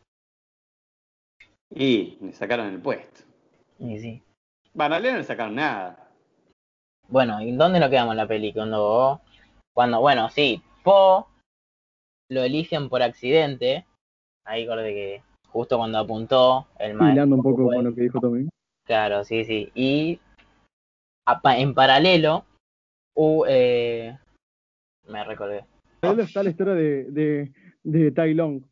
Y 1.71 2.18
le 2.21 2.33
sacaron 2.33 2.66
el 2.68 2.80
puesto. 2.80 3.23
Y 3.78 3.99
sí. 3.99 4.23
Bueno, 4.73 4.97
no 4.99 5.16
le 5.16 5.25
sacaron 5.25 5.54
nada. 5.54 6.11
Bueno, 7.09 7.40
¿y 7.42 7.52
dónde 7.52 7.80
nos 7.80 7.90
quedamos 7.90 8.12
en 8.12 8.18
la 8.18 8.26
peli? 8.26 8.52
Cuando, 8.52 9.21
cuando 9.75 10.00
bueno, 10.00 10.28
sí, 10.30 10.62
Po 10.83 11.28
lo 12.30 12.42
eligen 12.42 12.88
por 12.88 13.02
accidente. 13.02 13.85
Ahí 14.44 14.64
acordé 14.64 14.92
que 14.94 15.23
justo 15.49 15.76
cuando 15.76 15.99
apuntó 15.99 16.66
el 16.78 16.94
maestro. 16.94 17.12
Hilando 17.12 17.37
un 17.37 17.42
poco 17.42 17.64
fue- 17.66 17.76
con 17.76 17.85
lo 17.85 17.94
que 17.94 18.00
dijo 18.02 18.21
Tommy. 18.21 18.49
Claro, 18.87 19.25
sí, 19.25 19.44
sí. 19.44 19.71
Y 19.75 20.21
en 21.56 21.75
paralelo, 21.75 22.44
u- 23.14 23.44
eh, 23.49 24.18
me 25.09 25.25
recordé. 25.25 25.64
Está 26.02 26.42
la 26.42 26.50
historia 26.50 26.75
de, 26.75 27.04
de, 27.04 27.52
de 27.83 28.11
Tai 28.11 28.35
Long. 28.35 28.62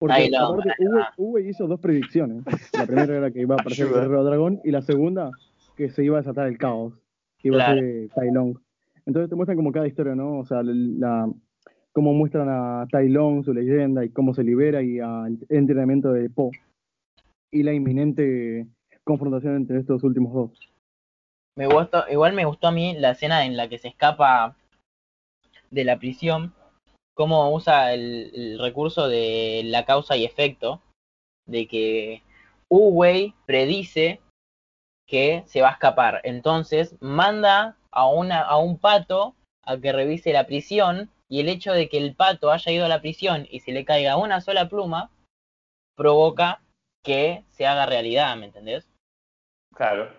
Porque 0.00 0.30
aparte, 0.34 0.70
Uwe, 1.18 1.42
hizo 1.48 1.66
dos 1.68 1.78
predicciones. 1.78 2.42
La 2.72 2.86
primera 2.86 3.16
era 3.18 3.30
que 3.30 3.42
iba 3.42 3.54
a 3.54 3.58
aparecer 3.60 3.86
el 3.86 3.92
guerrero 3.92 4.24
dragón 4.24 4.60
y 4.64 4.70
la 4.70 4.80
segunda 4.82 5.30
que 5.76 5.90
se 5.90 6.02
iba 6.02 6.16
a 6.16 6.22
desatar 6.22 6.48
el 6.48 6.58
caos. 6.58 6.94
Que 7.38 7.48
iba 7.48 7.56
Claro. 7.58 7.72
a 7.72 7.74
ser 7.82 8.08
Tai 8.14 8.30
Long. 8.32 8.58
Entonces 9.06 9.28
te 9.30 9.36
muestran 9.36 9.56
como 9.56 9.72
cada 9.72 9.86
historia, 9.86 10.14
¿no? 10.14 10.38
O 10.38 10.44
sea, 10.46 10.62
la, 10.64 11.30
cómo 11.92 12.12
muestran 12.14 12.48
a 12.48 12.86
Tai 12.90 13.08
Long, 13.10 13.44
su 13.44 13.52
leyenda 13.52 14.04
y 14.04 14.08
cómo 14.10 14.32
se 14.34 14.42
libera 14.42 14.82
y 14.82 15.00
al 15.00 15.38
entrenamiento 15.50 16.12
de 16.12 16.30
Po. 16.30 16.50
Y 17.50 17.62
la 17.62 17.72
inminente 17.74 18.66
confrontación 19.04 19.56
entre 19.56 19.78
estos 19.80 20.02
últimos 20.02 20.32
dos. 20.32 20.70
Me 21.56 21.66
gustó, 21.66 22.04
igual 22.10 22.32
me 22.32 22.44
gustó 22.46 22.68
a 22.68 22.72
mí 22.72 22.94
la 22.98 23.10
escena 23.10 23.44
en 23.44 23.56
la 23.56 23.68
que 23.68 23.76
se 23.78 23.88
escapa 23.88 24.56
de 25.70 25.84
la 25.84 25.98
prisión, 25.98 26.54
cómo 27.20 27.52
usa 27.52 27.92
el, 27.92 28.30
el 28.34 28.58
recurso 28.58 29.06
de 29.06 29.60
la 29.66 29.84
causa 29.84 30.16
y 30.16 30.24
efecto, 30.24 30.80
de 31.44 31.68
que 31.68 32.22
Uwey 32.70 33.34
predice 33.44 34.22
que 35.06 35.42
se 35.44 35.60
va 35.60 35.68
a 35.68 35.72
escapar, 35.72 36.22
entonces 36.24 36.96
manda 37.00 37.76
a, 37.90 38.06
una, 38.06 38.40
a 38.40 38.56
un 38.56 38.78
pato 38.78 39.34
a 39.64 39.76
que 39.76 39.92
revise 39.92 40.32
la 40.32 40.46
prisión 40.46 41.10
y 41.28 41.40
el 41.40 41.50
hecho 41.50 41.74
de 41.74 41.90
que 41.90 41.98
el 41.98 42.14
pato 42.14 42.50
haya 42.50 42.72
ido 42.72 42.86
a 42.86 42.88
la 42.88 43.02
prisión 43.02 43.46
y 43.50 43.60
se 43.60 43.72
le 43.72 43.84
caiga 43.84 44.16
una 44.16 44.40
sola 44.40 44.70
pluma 44.70 45.10
provoca 45.96 46.62
que 47.04 47.44
se 47.50 47.66
haga 47.66 47.84
realidad, 47.84 48.34
¿me 48.38 48.46
entendés? 48.46 48.88
Claro. 49.74 50.10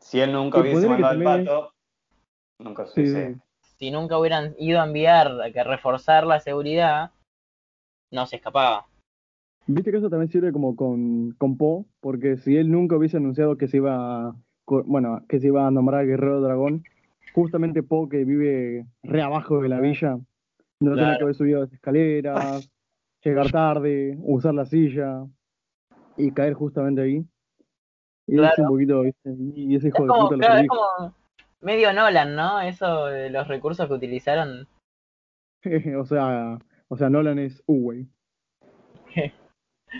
Si 0.00 0.20
él 0.20 0.34
nunca 0.34 0.60
hubiese 0.60 0.86
mandado 0.86 1.14
al 1.14 1.24
pato, 1.24 1.72
nunca 2.58 2.84
Sí, 2.88 3.06
sucede. 3.06 3.36
sí. 3.36 3.40
Si 3.82 3.90
nunca 3.90 4.16
hubieran 4.16 4.54
ido 4.60 4.80
a 4.80 4.84
enviar 4.84 5.42
a 5.42 5.50
que 5.50 5.64
reforzar 5.64 6.24
la 6.24 6.38
seguridad, 6.38 7.10
no 8.12 8.26
se 8.26 8.36
escapaba. 8.36 8.86
Viste 9.66 9.90
que 9.90 9.96
eso 9.96 10.08
también 10.08 10.30
sirve 10.30 10.52
como 10.52 10.76
con, 10.76 11.32
con 11.32 11.56
Po, 11.56 11.84
porque 12.00 12.36
si 12.36 12.56
él 12.56 12.70
nunca 12.70 12.94
hubiese 12.96 13.16
anunciado 13.16 13.58
que 13.58 13.66
se 13.66 13.78
iba 13.78 14.28
a, 14.28 14.36
bueno, 14.66 15.24
que 15.28 15.40
se 15.40 15.48
iba 15.48 15.66
a 15.66 15.72
nombrar 15.72 16.06
Guerrero 16.06 16.40
Dragón, 16.40 16.84
justamente 17.34 17.82
Po 17.82 18.08
que 18.08 18.24
vive 18.24 18.86
re 19.02 19.20
abajo 19.20 19.60
de 19.60 19.68
la 19.68 19.80
villa, 19.80 20.16
no 20.78 20.92
Claro. 20.92 21.16
que 21.18 21.22
haber 21.24 21.34
subido 21.34 21.62
las 21.62 21.72
escaleras, 21.72 22.70
llegar 23.24 23.50
tarde, 23.50 24.16
usar 24.20 24.54
la 24.54 24.64
silla 24.64 25.26
y 26.16 26.30
caer 26.30 26.54
justamente 26.54 27.00
ahí. 27.02 27.26
Y 28.28 28.40
es 28.40 28.58
un 28.58 28.66
poquito, 28.68 29.00
¿viste? 29.02 29.34
y 29.56 29.74
ese 29.74 29.88
hijo 29.88 29.96
Es 29.98 30.02
de 30.04 30.08
como, 30.08 30.20
puta 30.28 30.36
lo 30.36 30.38
claro, 30.38 30.54
es 30.54 30.68
predijo. 30.68 30.76
como 30.76 31.14
medio 31.62 31.92
Nolan, 31.92 32.34
¿no? 32.34 32.60
Eso 32.60 33.06
de 33.06 33.30
los 33.30 33.48
recursos 33.48 33.86
que 33.88 33.94
utilizaron. 33.94 34.66
o 35.98 36.04
sea, 36.04 36.58
o 36.88 36.96
sea, 36.96 37.08
Nolan 37.08 37.38
es 37.38 37.62
Uwey. 37.66 38.06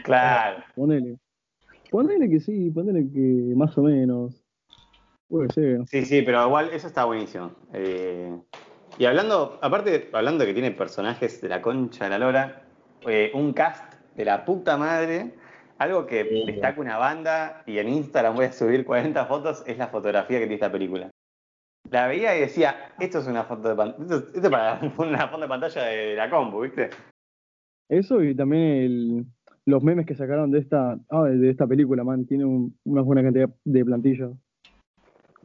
Claro. 0.05 0.65
Ponele. 0.75 1.19
Ponele 1.91 2.31
que 2.31 2.41
sí, 2.41 2.71
ponele 2.71 3.11
que 3.13 3.53
más 3.55 3.77
o 3.77 3.83
menos. 3.83 4.43
Puede 5.29 5.51
ser. 5.53 5.81
Sí, 5.87 6.07
sí, 6.07 6.23
pero 6.23 6.47
igual 6.47 6.71
eso 6.73 6.87
está 6.87 7.05
buenísimo. 7.05 7.53
Eh, 7.75 8.35
y 8.97 9.05
hablando, 9.05 9.59
aparte, 9.61 10.09
hablando 10.15 10.41
de 10.41 10.47
que 10.47 10.55
tiene 10.55 10.71
personajes 10.71 11.43
de 11.43 11.49
la 11.51 11.61
concha 11.61 12.05
de 12.05 12.11
la 12.11 12.19
lora, 12.19 12.63
eh, 13.07 13.31
un 13.35 13.53
cast 13.53 13.95
de 14.17 14.25
la 14.25 14.47
puta 14.47 14.79
madre, 14.79 15.35
algo 15.77 16.07
que 16.07 16.25
Sí. 16.25 16.45
destaca 16.47 16.81
una 16.81 16.97
banda, 16.97 17.63
y 17.67 17.77
en 17.79 17.91
Instagram 17.91 18.35
voy 18.35 18.47
a 18.47 18.53
subir 18.53 18.87
40 18.87 19.27
fotos, 19.27 19.63
es 19.67 19.77
la 19.77 19.89
fotografía 19.89 20.39
que 20.39 20.45
tiene 20.45 20.55
esta 20.55 20.73
película. 20.73 21.11
La 21.93 22.07
veía 22.07 22.35
y 22.37 22.41
decía, 22.41 22.95
esto 22.99 23.19
es 23.19 23.27
una 23.27 23.45
foto 23.45 23.69
de 23.69 23.75
pantalla, 23.77 24.03
esto, 24.03 24.17
es- 24.17 24.35
esto 24.35 24.47
es 24.47 24.51
para 24.51 24.81
una 24.99 25.29
foto 25.29 25.43
de 25.43 25.49
pantalla 25.49 25.83
de 25.85 26.15
la 26.17 26.31
compu, 26.31 26.61
¿viste? 26.63 26.89
Eso 27.91 28.23
y 28.23 28.35
también 28.35 28.63
el, 28.63 29.27
los 29.67 29.83
memes 29.83 30.07
que 30.07 30.15
sacaron 30.15 30.51
de 30.51 30.61
esta 30.61 30.99
ah, 31.11 31.25
de 31.25 31.51
esta 31.51 31.67
película, 31.67 32.03
man, 32.03 32.25
tiene 32.27 32.47
un- 32.47 32.79
una 32.85 33.03
buena 33.03 33.23
cantidad 33.23 33.51
de 33.65 33.85
plantillas. 33.85 34.31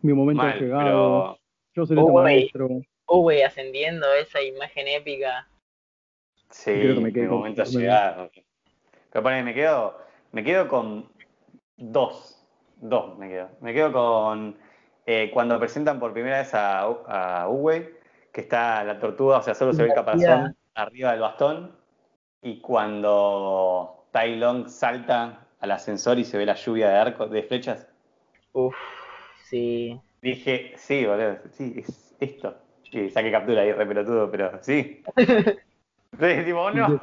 Mi 0.02 0.14
momento 0.14 0.44
Mal, 0.44 0.58
llegado, 0.60 0.84
pero 0.86 1.40
yo 1.76 1.86
seré 1.86 2.02
tu 2.02 2.14
maestro. 2.14 2.70
Uwe 3.10 3.44
ascendiendo 3.44 4.06
esa 4.14 4.42
imagen 4.42 4.88
épica. 4.88 5.50
Sí, 6.50 6.72
Creo 6.72 6.96
que 6.96 7.02
me 7.02 7.12
quedé 7.14 7.26
mi 7.28 7.36
momento 7.36 7.62
ha 7.62 7.66
llegado. 7.66 8.32
Pero 9.12 9.24
ponele, 9.24 9.44
me 9.44 9.54
quedo, 9.54 9.98
me 10.32 10.44
quedo 10.46 10.68
con 10.70 11.10
dos. 11.76 12.42
Dos 12.80 13.18
me 13.18 13.28
quedo. 13.28 13.50
Me 13.60 13.74
quedo 13.74 13.92
con 13.92 14.56
eh, 15.10 15.32
cuando 15.34 15.58
presentan 15.58 16.00
por 16.02 16.12
primera 16.12 16.40
vez 16.40 16.54
a, 16.54 16.82
a 16.82 17.48
Uwe, 17.48 17.98
que 18.34 18.42
está 18.42 18.84
la 18.84 19.00
tortuga, 19.00 19.38
o 19.38 19.42
sea, 19.42 19.56
solo 19.56 19.72
se 19.72 19.82
ve 19.82 19.90
el 19.90 19.96
caparazón 19.96 20.56
arriba 20.76 21.12
del 21.12 21.22
bastón. 21.22 21.72
Y 22.42 22.60
cuando 22.60 24.06
Tai 24.12 24.36
Long 24.36 24.68
salta 24.68 25.48
al 25.62 25.72
ascensor 25.72 26.20
y 26.20 26.26
se 26.26 26.38
ve 26.38 26.46
la 26.46 26.56
lluvia 26.56 26.90
de 26.90 26.98
arcos, 26.98 27.32
de 27.32 27.42
flechas. 27.44 27.88
Uf, 28.52 28.76
sí. 29.46 29.98
Dije, 30.22 30.74
sí, 30.76 31.06
boludo, 31.06 31.38
sí, 31.52 31.76
es 31.78 32.14
esto. 32.20 32.58
Y 32.92 33.10
saqué 33.10 33.32
captura 33.32 33.62
ahí, 33.62 33.72
re 33.72 33.86
pelotudo, 33.86 34.30
pero 34.30 34.62
sí. 34.62 35.04
Sí, 36.20 36.44
tipo, 36.46 36.72
no. 36.72 36.88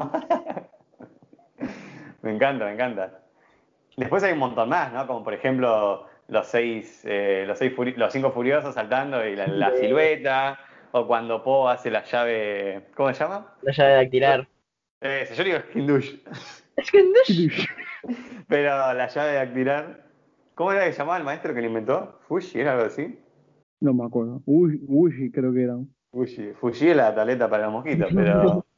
me 2.23 2.33
encanta, 2.33 2.65
me 2.65 2.73
encanta. 2.73 3.21
Después 3.97 4.25
hay 4.25 4.33
un 4.33 4.41
montón 4.41 4.69
más, 4.69 4.93
¿no? 4.93 5.07
Como 5.07 5.23
por 5.23 5.35
ejemplo 5.35 6.07
los 6.29 6.47
seis, 6.47 7.03
eh, 7.05 7.45
los, 7.47 7.59
seis 7.59 7.73
los 7.97 8.13
cinco 8.13 8.31
furiosos 8.33 8.75
saltando 8.75 9.27
y 9.27 9.37
la, 9.37 9.73
silueta, 9.77 10.59
o 10.93 11.07
cuando 11.07 11.43
Po 11.43 11.69
hace 11.69 11.91
la 11.91 12.05
llave, 12.05 12.87
¿cómo 12.95 13.13
se 13.13 13.21
llama? 13.21 13.55
La 13.63 13.73
llave 13.73 13.93
dactilar. 13.95 14.49
Eh, 15.01 15.29
yo 15.37 15.45
digo 15.45 15.59
Skindush. 15.71 16.17
Skindush. 16.81 17.67
Pero 18.49 18.95
la 18.95 19.09
llave 19.09 19.35
dactilar, 19.35 20.05
¿cómo 20.55 20.73
era 20.73 20.85
que 20.85 20.93
se 20.93 20.99
llamaba 20.99 21.19
el 21.19 21.25
maestro 21.25 21.55
que 21.55 21.61
lo 21.61 21.67
inventó? 21.67 22.19
¿Fushi? 22.29 22.61
¿Era 22.61 22.73
algo 22.73 22.87
así? 22.87 23.19
No 23.81 23.93
me 23.93 24.05
acuerdo. 24.05 24.43
Wushi 24.47 25.31
creo 25.31 25.53
que 25.53 25.63
era. 25.63 25.77
Fushi. 26.11 26.53
Fushi 26.55 26.89
es 26.89 26.97
la 26.97 27.15
taleta 27.15 27.49
para 27.51 27.65
los 27.65 27.73
mosquitos, 27.73 28.11
pero... 28.15 28.65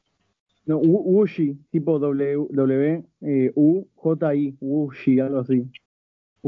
No, 0.65 0.79
Wushi, 0.79 1.57
tipo 1.71 1.97
W, 1.97 2.47
W 2.49 3.03
eh, 3.21 3.51
U, 3.55 3.87
J, 3.95 4.35
I, 4.35 4.57
Wushi, 4.59 5.17
algo 5.21 5.39
así. 5.39 5.65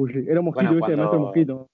Era 0.07 0.39
un 0.39 0.45
mosquito, 0.45 0.69
bueno, 0.69 0.79
cuando, 0.79 1.05
ese 1.05 1.17
mosquito. 1.17 1.69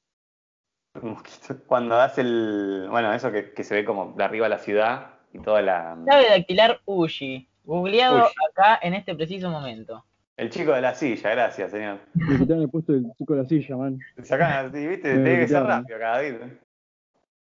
mosquito. 1.02 1.56
Cuando 1.68 1.96
hace 1.96 2.22
el. 2.22 2.88
Bueno, 2.90 3.14
eso 3.14 3.32
que, 3.32 3.52
que, 3.52 3.64
se 3.64 3.76
ve 3.76 3.86
como 3.86 4.14
de 4.18 4.24
arriba 4.24 4.50
la 4.50 4.60
ciudad 4.60 5.12
y 5.34 5.40
toda 5.40 5.62
la. 5.62 5.98
Sabe 6.06 6.30
dactilar 6.30 6.80
Ushi. 6.86 7.48
Googleado 7.64 8.26
acá 8.50 8.80
en 8.82 8.94
este 8.94 9.16
preciso 9.16 9.50
momento. 9.50 10.06
El 10.38 10.50
chico 10.50 10.74
de 10.74 10.82
la 10.82 10.94
silla, 10.94 11.32
gracias, 11.32 11.72
señor. 11.72 12.00
Me 12.14 12.38
quitaron 12.38 12.64
el 12.64 12.70
puesto 12.70 12.92
del 12.92 13.12
chico 13.18 13.34
de 13.34 13.42
la 13.42 13.48
silla, 13.48 13.78
man. 13.78 14.00
Sacan, 14.22 14.72
¿viste? 14.72 15.14
Tiene 15.14 15.40
que 15.40 15.48
ser 15.48 15.64
rápido 15.64 15.98
cada 15.98 16.20
vez. 16.20 16.40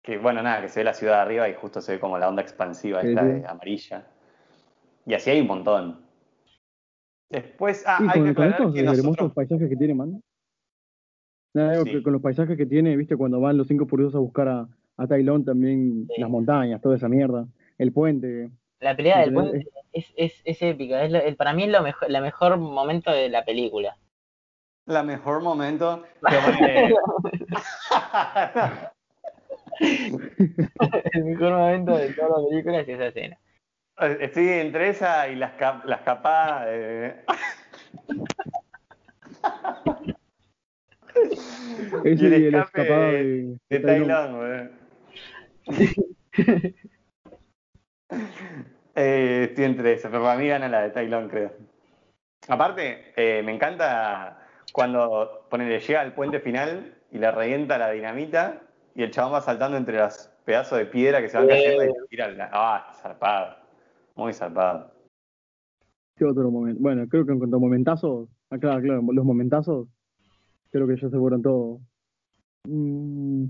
Que 0.01 0.17
bueno, 0.17 0.41
nada, 0.41 0.61
que 0.61 0.69
se 0.69 0.79
ve 0.79 0.85
la 0.85 0.93
ciudad 0.93 1.15
de 1.15 1.21
arriba 1.21 1.49
y 1.49 1.53
justo 1.53 1.81
se 1.81 1.93
ve 1.93 1.99
como 1.99 2.17
la 2.17 2.29
onda 2.29 2.41
expansiva 2.41 3.01
esta 3.01 3.23
de 3.23 3.45
amarilla. 3.45 4.07
Y 5.05 5.13
así 5.13 5.29
hay 5.29 5.41
un 5.41 5.47
montón. 5.47 5.99
Después, 7.29 7.83
ah, 7.85 7.99
hay 7.99 8.23
que 8.23 8.29
aclarar 8.29 8.57
que 8.57 8.63
nosotros... 8.63 8.99
hermosos 8.99 9.33
paisajes 9.33 9.69
que 9.69 9.75
tiene, 9.75 9.93
man. 9.93 10.23
Nada, 11.53 11.83
que 11.83 12.03
con 12.03 12.13
los 12.13 12.21
paisajes 12.21 12.57
que 12.57 12.65
tiene, 12.65 12.95
viste, 12.95 13.17
cuando 13.17 13.39
van 13.39 13.57
los 13.57 13.67
cinco 13.67 13.87
furiosos 13.87 14.15
a 14.15 14.19
buscar 14.19 14.47
a, 14.47 14.67
a 14.97 15.07
también 15.07 16.07
las 16.17 16.29
montañas, 16.29 16.81
toda 16.81 16.95
esa 16.95 17.09
mierda. 17.09 17.47
El 17.77 17.91
puente. 17.91 18.49
La 18.79 18.95
pelea 18.95 19.21
del 19.21 19.33
puente 19.33 19.67
es, 19.93 20.13
es, 20.15 20.41
es 20.43 20.61
épica. 20.61 21.03
Es 21.03 21.13
el, 21.13 21.35
para 21.35 21.53
mí 21.53 21.63
es 21.63 21.69
lo 21.69 21.81
mejor, 21.81 22.09
la 22.09 22.21
mejor 22.21 22.57
momento 22.57 23.11
de 23.11 23.29
la 23.29 23.45
película. 23.45 23.97
La 24.85 25.03
mejor 25.03 25.41
momento. 25.41 26.03
el 29.79 31.23
mejor 31.23 31.53
momento 31.53 31.97
de 31.97 32.13
toda 32.13 32.41
la 32.41 32.49
película 32.49 32.79
es 32.79 32.89
esa 32.89 33.07
escena. 33.07 33.37
Estoy 33.97 34.49
entre 34.49 34.89
esa 34.89 35.27
y 35.27 35.35
las, 35.35 35.53
cap 35.53 35.85
las 35.85 36.01
capas. 36.01 36.63
Eh. 36.67 37.15
Ese 42.03 42.23
y 42.23 42.45
el, 42.45 42.55
escapado 42.55 43.11
de, 43.11 43.57
de, 43.69 43.79
Tailandia, 43.79 44.71
eh, 48.95 49.47
estoy 49.49 49.65
entre 49.65 49.97
pero 49.97 50.23
para 50.23 50.39
mí 50.39 50.47
gana 50.47 50.67
la 50.67 50.81
de 50.81 50.89
Tailandia, 50.89 51.29
creo. 51.31 51.51
Aparte, 52.47 53.13
eh, 53.15 53.43
me 53.43 53.53
encanta 53.53 54.39
cuando 54.73 55.45
ponele, 55.49 55.79
llega 55.79 56.01
al 56.01 56.13
puente 56.13 56.39
final 56.39 56.95
y 57.11 57.17
le 57.17 57.31
revienta 57.31 57.77
la 57.77 57.91
dinamita 57.91 58.61
y 58.95 59.03
el 59.03 59.11
chabón 59.11 59.33
va 59.33 59.41
saltando 59.41 59.77
entre 59.77 59.97
los 59.97 60.29
pedazos 60.45 60.77
de 60.77 60.85
piedra 60.85 61.21
que 61.21 61.29
se 61.29 61.37
van 61.37 61.47
cayendo 61.47 61.85
y 61.85 61.89
tira 62.09 62.29
la. 62.31 62.49
¡Ah, 62.51 62.93
zarpado! 63.01 63.55
Muy 64.15 64.33
salvado. 64.33 64.91
¿Qué 66.17 66.25
otro 66.25 66.51
momento? 66.51 66.81
Bueno, 66.81 67.07
creo 67.07 67.25
que 67.25 67.31
en 67.31 67.39
cuanto 67.39 67.57
a 67.57 67.59
momentazos, 67.59 68.29
ah, 68.49 68.57
claro, 68.57 68.81
claro, 68.81 69.01
los 69.13 69.25
momentazos, 69.25 69.87
creo 70.71 70.87
que 70.87 70.97
ya 70.97 71.09
se 71.09 71.17
fueron 71.17 71.41
todos. 71.41 71.81
Mm, 72.67 73.45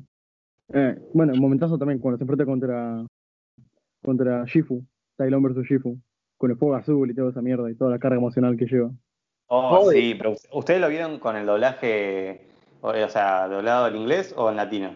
eh, 0.74 1.00
bueno, 1.14 1.34
momentazo 1.36 1.78
también 1.78 2.00
cuando 2.00 2.18
se 2.18 2.24
enfrenta 2.24 2.46
contra 2.46 3.06
contra 4.02 4.46
Shifu, 4.46 4.86
Tailon 5.18 5.44
versus 5.44 5.68
Shifu, 5.68 5.98
con 6.38 6.52
el 6.52 6.58
fuego 6.58 6.76
azul 6.76 7.10
y 7.10 7.16
toda 7.16 7.32
esa 7.32 7.42
mierda 7.42 7.70
y 7.70 7.76
toda 7.76 7.92
la 7.92 8.00
carga 8.00 8.18
emocional 8.18 8.56
que 8.58 8.66
lleva. 8.66 8.92
Oh, 9.48 9.90
sí, 9.92 10.16
pero 10.16 10.36
¿ustedes 10.54 10.80
lo 10.80 10.90
vieron 10.90 11.20
con 11.20 11.36
el 11.36 11.46
doblaje, 11.46 12.48
o, 12.82 12.94
sea, 13.10 13.48
doblado 13.48 13.86
al 13.86 13.96
inglés 13.96 14.34
o 14.38 14.50
en 14.50 14.58
latino? 14.58 14.96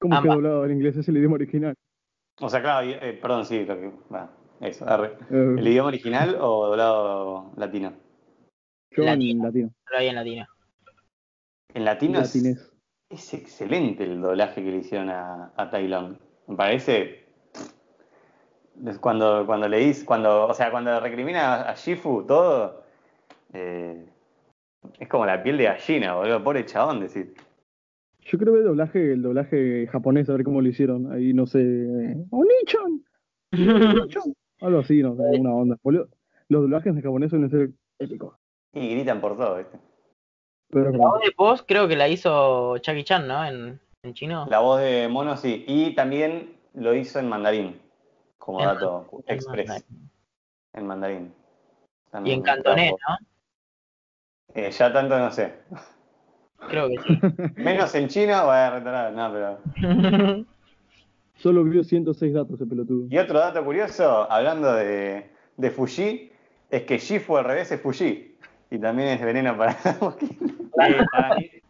¿Cómo 0.00 0.20
que 0.20 0.28
doblado 0.28 0.64
al 0.64 0.72
inglés? 0.72 0.96
Es 0.96 1.08
el 1.08 1.16
idioma 1.16 1.36
original. 1.36 1.74
O 2.40 2.48
sea, 2.48 2.60
claro, 2.60 2.88
eh, 2.90 3.18
perdón, 3.20 3.44
sí, 3.44 3.64
lo 3.64 3.78
que, 3.78 3.92
eso, 4.60 4.88
arre. 4.88 5.12
Eh, 5.30 5.54
¿El 5.58 5.68
idioma 5.68 5.88
original 5.88 6.36
o 6.40 6.66
doblado 6.66 7.52
latino? 7.56 7.92
Yo 8.90 9.04
en 9.04 9.38
latino. 9.38 9.72
Lo 9.90 9.98
hay 9.98 10.08
en 10.08 10.14
latino. 10.16 10.46
En 11.74 11.84
latino 11.84 12.20
es, 12.20 12.34
es, 13.10 13.34
excelente 13.34 14.04
el 14.04 14.20
doblaje 14.20 14.62
que 14.62 14.70
le 14.70 14.76
hicieron 14.78 15.10
a, 15.10 15.52
a 15.56 16.16
Me 16.46 16.56
parece. 16.56 17.24
Cuando, 19.00 19.44
cuando 19.44 19.68
le 19.68 19.78
dice, 19.78 20.04
cuando, 20.04 20.46
o 20.46 20.54
sea, 20.54 20.70
cuando 20.70 20.98
recrimina 21.00 21.68
a 21.68 21.74
Shifu 21.74 22.24
todo, 22.26 22.84
eh, 23.52 24.06
es 24.98 25.08
como 25.08 25.26
la 25.26 25.42
piel 25.42 25.58
de 25.58 25.64
gallina, 25.64 26.14
boludo, 26.14 26.42
pobre 26.44 26.64
chabón 26.64 27.00
decir. 27.00 27.34
Yo 28.20 28.38
creo 28.38 28.54
que 28.54 28.60
el 28.60 28.66
doblaje, 28.66 29.12
el 29.12 29.22
doblaje 29.22 29.86
japonés, 29.88 30.28
a 30.28 30.32
ver 30.32 30.44
cómo 30.44 30.60
lo 30.60 30.68
hicieron. 30.68 31.12
Ahí 31.12 31.34
no 31.34 31.46
sé. 31.46 31.58
¡Onichan! 32.30 33.04
¡Onichan! 33.52 34.34
Algo 34.60 34.78
así, 34.78 35.02
no 35.02 35.16
sé, 35.16 35.22
una 35.40 35.54
onda. 35.54 35.78
Los 35.82 36.08
doblajes 36.48 36.94
de 36.94 37.02
japonés 37.02 37.30
suelen 37.30 37.50
ser 37.50 37.70
épicos. 37.98 38.36
Y 38.72 38.90
gritan 38.90 39.20
por 39.20 39.36
todo, 39.36 39.58
¿viste? 39.58 39.78
Pero, 40.74 40.90
la 40.90 40.98
voz 40.98 41.20
de 41.20 41.32
voz 41.36 41.64
creo 41.66 41.86
que 41.86 41.94
la 41.94 42.08
hizo 42.08 42.78
Chucky 42.78 43.04
Chan, 43.04 43.28
¿no? 43.28 43.46
En, 43.46 43.80
en, 44.02 44.12
chino. 44.12 44.44
La 44.50 44.58
voz 44.58 44.80
de 44.80 45.06
Mono 45.08 45.36
sí. 45.36 45.64
Y 45.68 45.94
también 45.94 46.56
lo 46.74 46.92
hizo 46.94 47.20
en 47.20 47.28
mandarín, 47.28 47.80
como 48.38 48.60
dato 48.60 49.06
express. 49.28 49.86
En 50.72 50.86
mandarín. 50.88 51.32
y 52.24 52.32
en 52.32 52.42
cantonés, 52.42 52.90
¿no? 52.90 53.16
Eh, 54.54 54.70
ya 54.72 54.92
tanto 54.92 55.16
no 55.16 55.30
sé. 55.30 55.54
Creo 56.68 56.88
que 56.88 56.98
sí. 56.98 57.18
Menos 57.62 57.94
en 57.94 58.08
chino, 58.08 58.44
voy 58.44 58.56
a 58.56 58.70
retorar, 58.70 59.12
no, 59.12 59.32
pero. 59.32 60.44
Solo 61.36 61.62
vio 61.62 61.84
106 61.84 62.34
datos 62.34 62.54
ese 62.54 62.66
pelotudo. 62.66 63.06
Y 63.08 63.18
otro 63.18 63.38
dato 63.38 63.64
curioso, 63.64 64.30
hablando 64.30 64.72
de, 64.72 65.30
de 65.56 65.70
Fuji, 65.70 66.32
es 66.70 66.82
que 66.82 66.98
Shifu 66.98 67.36
al 67.36 67.44
revés 67.44 67.70
es 67.70 67.80
Fuji. 67.80 68.33
Y 68.74 68.78
también 68.80 69.10
es 69.10 69.22
veneno 69.22 69.56
para 69.56 69.76
mosquitos. 70.00 70.50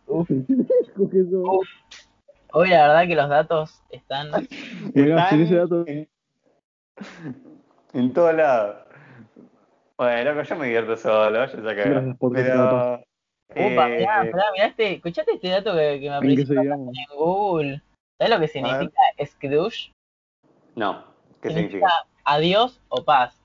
Hoy 2.56 2.68
la 2.70 2.88
verdad 2.88 3.06
que 3.06 3.14
los 3.14 3.28
datos 3.28 3.82
están, 3.90 4.28
están 4.94 5.40
ese 5.40 5.56
dato... 5.56 5.84
en, 5.86 6.08
en 7.92 8.12
todos 8.14 8.34
lados. 8.34 8.86
Bueno, 9.98 10.30
loco, 10.30 10.42
yo 10.48 10.56
me 10.56 10.64
divierto 10.66 10.96
solo, 10.96 11.44
yo. 11.44 11.62
Gracias 11.62 12.16
por 12.16 12.32
Pero, 12.32 13.02
Upa, 13.50 13.86
mirá, 13.88 14.22
mirá, 14.22 14.44
mirá 14.54 14.66
este, 14.66 14.94
escuchaste 14.94 15.34
este 15.34 15.48
dato 15.48 15.74
que, 15.74 16.00
que 16.00 16.08
me 16.08 16.16
apareció 16.16 16.62
en 16.62 16.90
Google. 17.14 17.82
¿Sabes 18.18 18.34
lo 18.34 18.40
que 18.40 18.48
significa 18.48 19.00
Skdush? 19.22 19.90
No, 20.74 21.04
¿qué 21.42 21.50
significa? 21.50 21.88
Adiós 22.24 22.80
o 22.88 23.04
paz. 23.04 23.44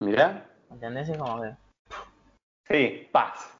Mirá. 0.00 0.46
¿Entendés? 0.70 1.08
Es 1.08 1.18
como 1.18 1.42
que. 1.42 1.61
Sí, 2.68 3.08
paz. 3.12 3.58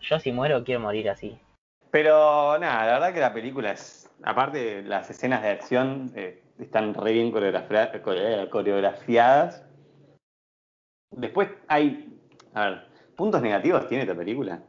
Yo 0.00 0.18
si 0.18 0.32
muero 0.32 0.64
quiero 0.64 0.80
morir 0.80 1.10
así. 1.10 1.38
Pero 1.90 2.58
nada, 2.58 2.86
la 2.86 2.92
verdad 2.94 3.14
que 3.14 3.20
la 3.20 3.32
película 3.32 3.72
es. 3.72 4.10
Aparte, 4.24 4.82
las 4.82 5.10
escenas 5.10 5.42
de 5.42 5.50
acción 5.50 6.12
eh, 6.16 6.42
están 6.58 6.94
re 6.94 7.12
bien 7.12 7.30
coreografiadas. 7.30 9.64
Después 11.10 11.50
hay. 11.68 12.18
A 12.54 12.68
ver, 12.68 12.86
¿puntos 13.16 13.42
negativos 13.42 13.88
tiene 13.88 14.04
esta 14.04 14.14
película? 14.14 14.62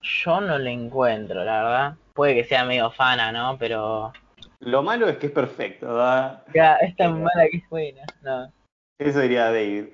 Yo 0.00 0.40
no 0.40 0.58
le 0.58 0.72
encuentro, 0.72 1.44
la 1.44 1.62
verdad. 1.62 1.94
Puede 2.14 2.34
que 2.34 2.44
sea 2.44 2.64
medio 2.64 2.90
fana, 2.90 3.32
¿no? 3.32 3.56
Pero. 3.58 4.12
Lo 4.60 4.82
malo 4.82 5.08
es 5.08 5.18
que 5.18 5.26
es 5.26 5.32
perfecto, 5.32 5.86
¿verdad? 5.86 6.42
Ya, 6.54 6.76
es 6.76 6.96
tan 6.96 7.22
mala 7.22 7.46
que 7.50 7.58
es 7.58 7.68
buena. 7.68 8.02
No. 8.22 8.50
Eso 8.98 9.20
diría 9.20 9.46
David. 9.46 9.88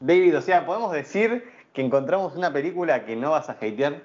David, 0.00 0.36
o 0.36 0.40
sea, 0.40 0.66
podemos 0.66 0.92
decir 0.92 1.44
que 1.72 1.82
encontramos 1.82 2.36
una 2.36 2.52
película 2.52 3.04
que 3.04 3.16
no 3.16 3.30
vas 3.30 3.48
a 3.48 3.52
hatear. 3.52 4.02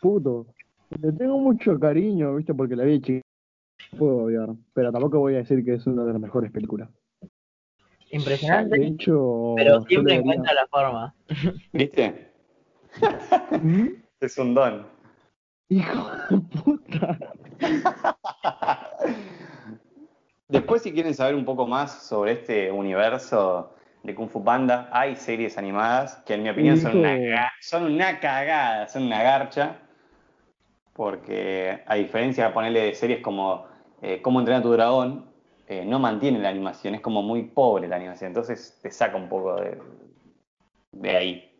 Puto. 0.00 0.46
Le 1.00 1.12
tengo 1.12 1.38
mucho 1.38 1.78
cariño, 1.78 2.34
¿viste? 2.36 2.52
Porque 2.54 2.74
la 2.76 2.84
vi 2.84 3.00
chica. 3.00 3.22
puedo 3.96 4.24
odiar. 4.24 4.48
Pero 4.74 4.90
tampoco 4.92 5.18
voy 5.20 5.34
a 5.34 5.38
decir 5.38 5.64
que 5.64 5.74
es 5.74 5.86
una 5.86 6.04
de 6.04 6.12
las 6.12 6.20
mejores 6.20 6.50
películas. 6.50 6.88
De 7.20 7.28
Impresionante, 8.16 8.84
hecho, 8.84 9.54
pero 9.56 9.82
siempre 9.82 10.14
daría- 10.14 10.20
encuentra 10.32 10.52
la 10.54 10.66
forma. 10.66 11.14
¿Viste? 11.72 12.32
¿Mm? 13.62 13.86
Es 14.20 14.36
un 14.38 14.54
don. 14.54 14.86
Hijo 15.68 16.10
de 16.28 16.38
puta. 16.60 17.18
Después, 20.48 20.82
si 20.82 20.92
quieren 20.92 21.14
saber 21.14 21.36
un 21.36 21.44
poco 21.44 21.66
más 21.68 22.02
sobre 22.04 22.32
este 22.32 22.72
universo 22.72 23.72
de 24.02 24.14
Kung 24.14 24.28
Fu 24.28 24.42
Panda, 24.42 24.88
hay 24.92 25.16
series 25.16 25.58
animadas 25.58 26.16
que 26.26 26.34
en 26.34 26.42
mi 26.42 26.48
opinión 26.48 26.78
son 26.78 26.98
una, 26.98 27.52
son 27.60 27.84
una 27.84 28.18
cagada, 28.18 28.88
son 28.88 29.04
una 29.04 29.22
garcha, 29.22 29.78
porque 30.94 31.82
a 31.86 31.94
diferencia 31.96 32.46
de 32.46 32.52
ponerle 32.52 32.80
de 32.86 32.94
series 32.94 33.20
como 33.20 33.66
eh, 34.02 34.22
Cómo 34.22 34.40
entrenar 34.40 34.60
a 34.60 34.62
tu 34.62 34.72
dragón, 34.72 35.26
eh, 35.68 35.84
no 35.84 35.98
mantiene 35.98 36.38
la 36.38 36.48
animación, 36.48 36.94
es 36.94 37.00
como 37.00 37.22
muy 37.22 37.42
pobre 37.44 37.86
la 37.86 37.96
animación, 37.96 38.28
entonces 38.28 38.78
te 38.82 38.90
saca 38.90 39.16
un 39.16 39.28
poco 39.28 39.56
de, 39.60 39.78
de 40.92 41.16
ahí. 41.16 41.52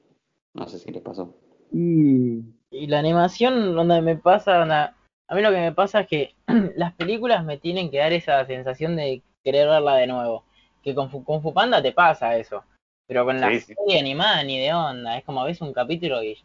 No 0.54 0.66
sé 0.66 0.78
si 0.78 0.90
les 0.90 1.02
pasó. 1.02 1.34
Y 1.72 2.42
Y 2.70 2.86
la 2.86 2.98
animación, 2.98 3.74
donde 3.74 4.00
me 4.00 4.16
pasa, 4.16 4.62
onda, 4.62 4.96
a 5.28 5.34
mí 5.34 5.42
lo 5.42 5.50
que 5.50 5.58
me 5.58 5.72
pasa 5.72 6.00
es 6.00 6.08
que 6.08 6.34
las 6.76 6.94
películas 6.94 7.44
me 7.44 7.58
tienen 7.58 7.90
que 7.90 7.98
dar 7.98 8.12
esa 8.12 8.44
sensación 8.46 8.96
de 8.96 9.22
querer 9.44 9.68
verla 9.68 9.96
de 9.96 10.06
nuevo. 10.06 10.44
Que 10.82 10.94
con 10.94 11.10
Fu, 11.10 11.24
Kung 11.24 11.42
Fu 11.42 11.52
Panda 11.52 11.82
te 11.82 11.92
pasa 11.92 12.36
eso. 12.36 12.64
Pero 13.06 13.24
con 13.24 13.40
la 13.40 13.48
Sí, 13.50 13.60
sí. 13.60 13.74
serie 13.74 14.00
animada 14.00 14.42
ni 14.44 14.58
de 14.58 14.72
onda. 14.72 15.16
Es 15.18 15.24
como 15.24 15.44
ves 15.44 15.60
un 15.60 15.72
capítulo 15.72 16.22
y 16.22 16.38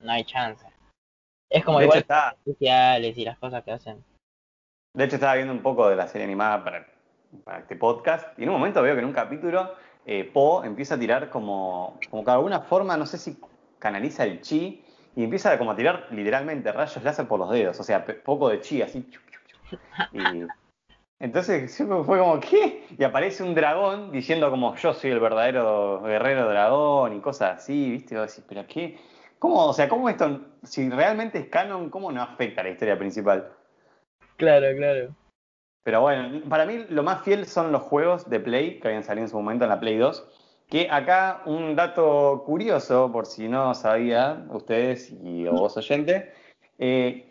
no 0.00 0.12
hay 0.12 0.24
chance. 0.24 0.66
Es 1.48 1.64
como 1.64 1.78
De 1.78 1.86
hecho, 1.86 1.98
igual 1.98 2.00
está, 2.00 2.36
especiales 2.44 3.16
y 3.18 3.24
las 3.24 3.38
cosas 3.38 3.64
que 3.64 3.72
hacen. 3.72 4.04
De 4.94 5.04
hecho, 5.04 5.16
estaba 5.16 5.34
viendo 5.34 5.52
un 5.52 5.62
poco 5.62 5.88
de 5.88 5.96
la 5.96 6.08
serie 6.08 6.24
animada 6.24 6.64
para, 6.64 6.86
para 7.44 7.58
este 7.60 7.76
podcast 7.76 8.38
y 8.38 8.42
en 8.42 8.48
un 8.48 8.56
momento 8.56 8.82
veo 8.82 8.94
que 8.94 9.00
en 9.00 9.06
un 9.06 9.12
capítulo 9.12 9.74
eh, 10.06 10.24
Po 10.24 10.64
empieza 10.64 10.94
a 10.94 10.98
tirar 10.98 11.30
como, 11.30 11.98
como 12.10 12.24
que 12.24 12.30
de 12.30 12.36
alguna 12.36 12.60
forma, 12.60 12.96
no 12.96 13.06
sé 13.06 13.18
si 13.18 13.38
canaliza 13.78 14.24
el 14.24 14.40
chi 14.40 14.84
y 15.14 15.24
empieza 15.24 15.56
como 15.58 15.72
a 15.72 15.76
tirar 15.76 16.08
literalmente 16.10 16.72
rayos 16.72 17.02
láser 17.02 17.28
por 17.28 17.38
los 17.38 17.50
dedos, 17.50 17.78
o 17.78 17.84
sea, 17.84 18.04
poco 18.04 18.48
de 18.48 18.60
chi, 18.60 18.82
así. 18.82 19.08
Y 20.12 20.18
entonces 21.20 21.70
siempre 21.70 22.02
fue 22.02 22.18
como, 22.18 22.40
¿qué? 22.40 22.86
Y 22.98 23.04
aparece 23.04 23.42
un 23.42 23.54
dragón 23.54 24.10
diciendo 24.10 24.50
como 24.50 24.74
yo 24.76 24.94
soy 24.94 25.10
el 25.10 25.20
verdadero 25.20 26.02
guerrero 26.02 26.48
dragón 26.48 27.14
y 27.14 27.20
cosas 27.20 27.58
así, 27.58 27.90
¿viste? 27.90 28.14
Y 28.14 28.18
vos 28.18 28.28
decís, 28.28 28.44
¿pero 28.48 28.66
qué? 28.66 28.98
¿Cómo, 29.38 29.66
o 29.66 29.72
sea, 29.74 29.88
cómo 29.88 30.08
esto, 30.08 30.40
si 30.62 30.88
realmente 30.88 31.38
es 31.38 31.48
canon, 31.48 31.90
cómo 31.90 32.10
no 32.10 32.22
afecta 32.22 32.62
a 32.62 32.64
la 32.64 32.70
historia 32.70 32.98
principal? 32.98 33.52
Claro, 34.36 34.66
claro. 34.74 35.14
Pero 35.82 36.00
bueno, 36.00 36.42
para 36.48 36.64
mí 36.64 36.86
lo 36.88 37.02
más 37.02 37.22
fiel 37.22 37.46
son 37.46 37.70
los 37.70 37.82
juegos 37.82 38.28
de 38.28 38.40
Play 38.40 38.80
que 38.80 38.88
habían 38.88 39.04
salido 39.04 39.26
en 39.26 39.30
su 39.30 39.36
momento 39.36 39.64
en 39.64 39.70
la 39.70 39.80
Play 39.80 39.98
2. 39.98 40.26
Que 40.68 40.88
acá 40.90 41.42
un 41.46 41.74
dato 41.76 42.44
curioso, 42.46 43.10
por 43.12 43.26
si 43.26 43.48
no 43.48 43.74
sabía 43.74 44.46
ustedes 44.50 45.10
y 45.22 45.46
o 45.46 45.52
vos 45.52 45.76
oyente, 45.76 46.32
eh, 46.78 47.30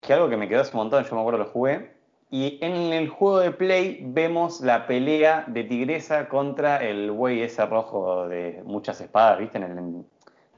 que 0.00 0.12
algo 0.14 0.30
que 0.30 0.36
me 0.36 0.48
quedó 0.48 0.60
hace 0.60 0.72
un 0.72 0.84
montón, 0.84 1.04
yo 1.04 1.14
me 1.14 1.20
acuerdo 1.20 1.40
lo 1.40 1.50
jugué. 1.50 1.97
Y 2.30 2.58
en 2.60 2.92
el 2.92 3.08
juego 3.08 3.38
de 3.38 3.50
Play 3.52 4.00
vemos 4.04 4.60
la 4.60 4.86
pelea 4.86 5.44
de 5.46 5.64
Tigresa 5.64 6.28
contra 6.28 6.84
el 6.84 7.10
güey 7.10 7.40
ese 7.42 7.64
rojo 7.64 8.28
de 8.28 8.62
muchas 8.64 9.00
espadas, 9.00 9.38
¿viste? 9.38 9.56
En 9.56 9.64
el, 9.64 10.04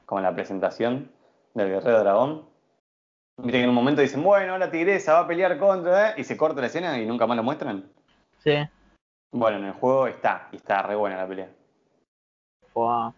como 0.05 0.19
en 0.19 0.23
la 0.23 0.35
presentación 0.35 1.09
del 1.53 1.69
Guerrero 1.69 1.99
Dragón. 1.99 2.45
Viste 3.37 3.59
que 3.59 3.63
en 3.63 3.69
un 3.69 3.75
momento 3.75 4.01
dicen, 4.01 4.23
bueno, 4.23 4.57
la 4.57 4.69
tigresa 4.69 5.13
va 5.13 5.19
a 5.21 5.27
pelear 5.27 5.57
contra, 5.57 6.09
¿eh? 6.09 6.13
y 6.17 6.23
se 6.23 6.37
corta 6.37 6.61
la 6.61 6.67
escena 6.67 6.99
y 6.99 7.05
nunca 7.05 7.25
más 7.25 7.37
lo 7.37 7.43
muestran. 7.43 7.89
Sí. 8.39 8.55
Bueno, 9.31 9.57
en 9.57 9.65
el 9.65 9.73
juego 9.73 10.07
está, 10.07 10.49
y 10.51 10.57
está 10.57 10.81
re 10.83 10.95
buena 10.95 11.17
la 11.17 11.27
pelea. 11.27 11.49
Wow. 12.73 13.13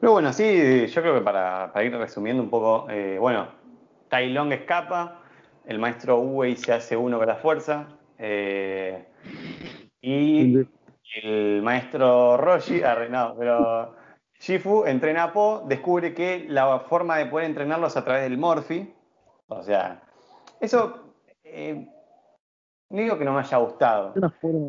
Pero 0.00 0.12
bueno, 0.12 0.32
sí, 0.32 0.86
yo 0.86 1.02
creo 1.02 1.14
que 1.14 1.20
para, 1.20 1.72
para 1.72 1.84
ir 1.84 1.94
resumiendo 1.96 2.42
un 2.42 2.50
poco, 2.50 2.88
eh, 2.90 3.18
bueno, 3.18 3.48
Tai 4.08 4.30
Long 4.30 4.52
escapa, 4.52 5.17
el 5.68 5.78
maestro 5.78 6.18
Uwei 6.18 6.56
se 6.56 6.72
hace 6.72 6.96
uno 6.96 7.18
con 7.18 7.26
la 7.28 7.36
fuerza, 7.36 7.86
eh, 8.18 9.04
y 10.00 10.66
el 11.22 11.60
maestro 11.62 12.38
Roshi, 12.38 12.82
arre, 12.82 13.10
no, 13.10 13.34
pero 13.38 13.94
Shifu 14.40 14.84
entrena 14.86 15.24
a 15.24 15.32
Po, 15.32 15.64
descubre 15.66 16.14
que 16.14 16.46
la 16.48 16.80
forma 16.80 17.18
de 17.18 17.26
poder 17.26 17.46
entrenarlos 17.46 17.92
es 17.92 17.96
a 17.98 18.04
través 18.04 18.22
del 18.22 18.38
Morphy. 18.38 18.94
O 19.48 19.62
sea, 19.62 20.00
eso 20.58 21.12
eh, 21.44 21.86
no 22.88 23.02
digo 23.02 23.18
que 23.18 23.24
no 23.26 23.34
me 23.34 23.40
haya 23.40 23.58
gustado, 23.58 24.14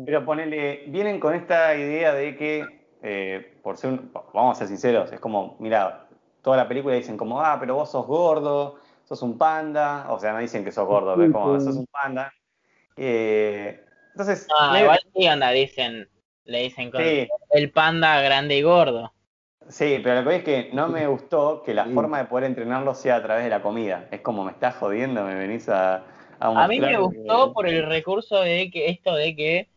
pero 0.04 0.24
ponele, 0.26 0.84
vienen 0.88 1.18
con 1.18 1.34
esta 1.34 1.74
idea 1.76 2.12
de 2.12 2.36
que, 2.36 2.86
eh, 3.02 3.58
por 3.62 3.78
ser 3.78 3.92
un- 3.92 4.12
vamos 4.34 4.56
a 4.56 4.58
ser 4.58 4.68
sinceros, 4.68 5.10
es 5.12 5.20
como, 5.20 5.56
mira, 5.60 6.08
toda 6.42 6.58
la 6.58 6.68
película 6.68 6.94
dicen 6.94 7.16
como, 7.16 7.40
ah, 7.40 7.56
pero 7.58 7.76
vos 7.76 7.90
sos 7.90 8.06
gordo, 8.06 8.76
sos 9.10 9.22
un 9.22 9.36
panda, 9.36 10.06
o 10.10 10.20
sea, 10.20 10.32
no 10.32 10.38
dicen 10.38 10.64
que 10.64 10.70
sos 10.70 10.86
gordo, 10.86 11.14
pero 11.16 11.26
es 11.26 11.32
como, 11.32 11.60
sos 11.60 11.74
un 11.74 11.86
panda. 11.88 12.32
Eh, 12.96 13.84
entonces, 14.12 14.46
Ah, 14.56 14.70
medio 14.70 14.84
igual 14.84 15.00
sí, 15.16 15.28
onda, 15.28 15.50
dicen, 15.50 16.08
le 16.44 16.62
dicen 16.62 16.92
con 16.92 17.02
Sí. 17.02 17.28
el 17.50 17.72
panda 17.72 18.20
grande 18.22 18.56
y 18.56 18.62
gordo. 18.62 19.12
Sí, 19.68 20.00
pero 20.02 20.16
lo 20.16 20.20
que 20.20 20.26
voy 20.26 20.34
es 20.36 20.44
que 20.44 20.70
no 20.72 20.88
me 20.88 21.08
gustó 21.08 21.62
que 21.64 21.74
la 21.74 21.86
Sí. 21.86 21.92
forma 21.92 22.18
de 22.18 22.26
poder 22.26 22.44
entrenarlo 22.44 22.94
sea 22.94 23.16
a 23.16 23.22
través 23.22 23.42
de 23.42 23.50
la 23.50 23.62
comida. 23.62 24.06
Es 24.12 24.20
como 24.20 24.44
me 24.44 24.52
estás 24.52 24.76
jodiendo, 24.76 25.24
me 25.24 25.34
venís 25.34 25.68
a, 25.68 25.96
a 26.38 26.64
A 26.64 26.68
mí 26.68 26.80
me 26.80 26.96
gustó 26.96 27.48
que- 27.48 27.52
por 27.52 27.66
el 27.66 27.86
recurso 27.86 28.40
de 28.40 28.70
que 28.70 28.90
esto 28.90 29.14
de 29.16 29.34
que 29.34 29.68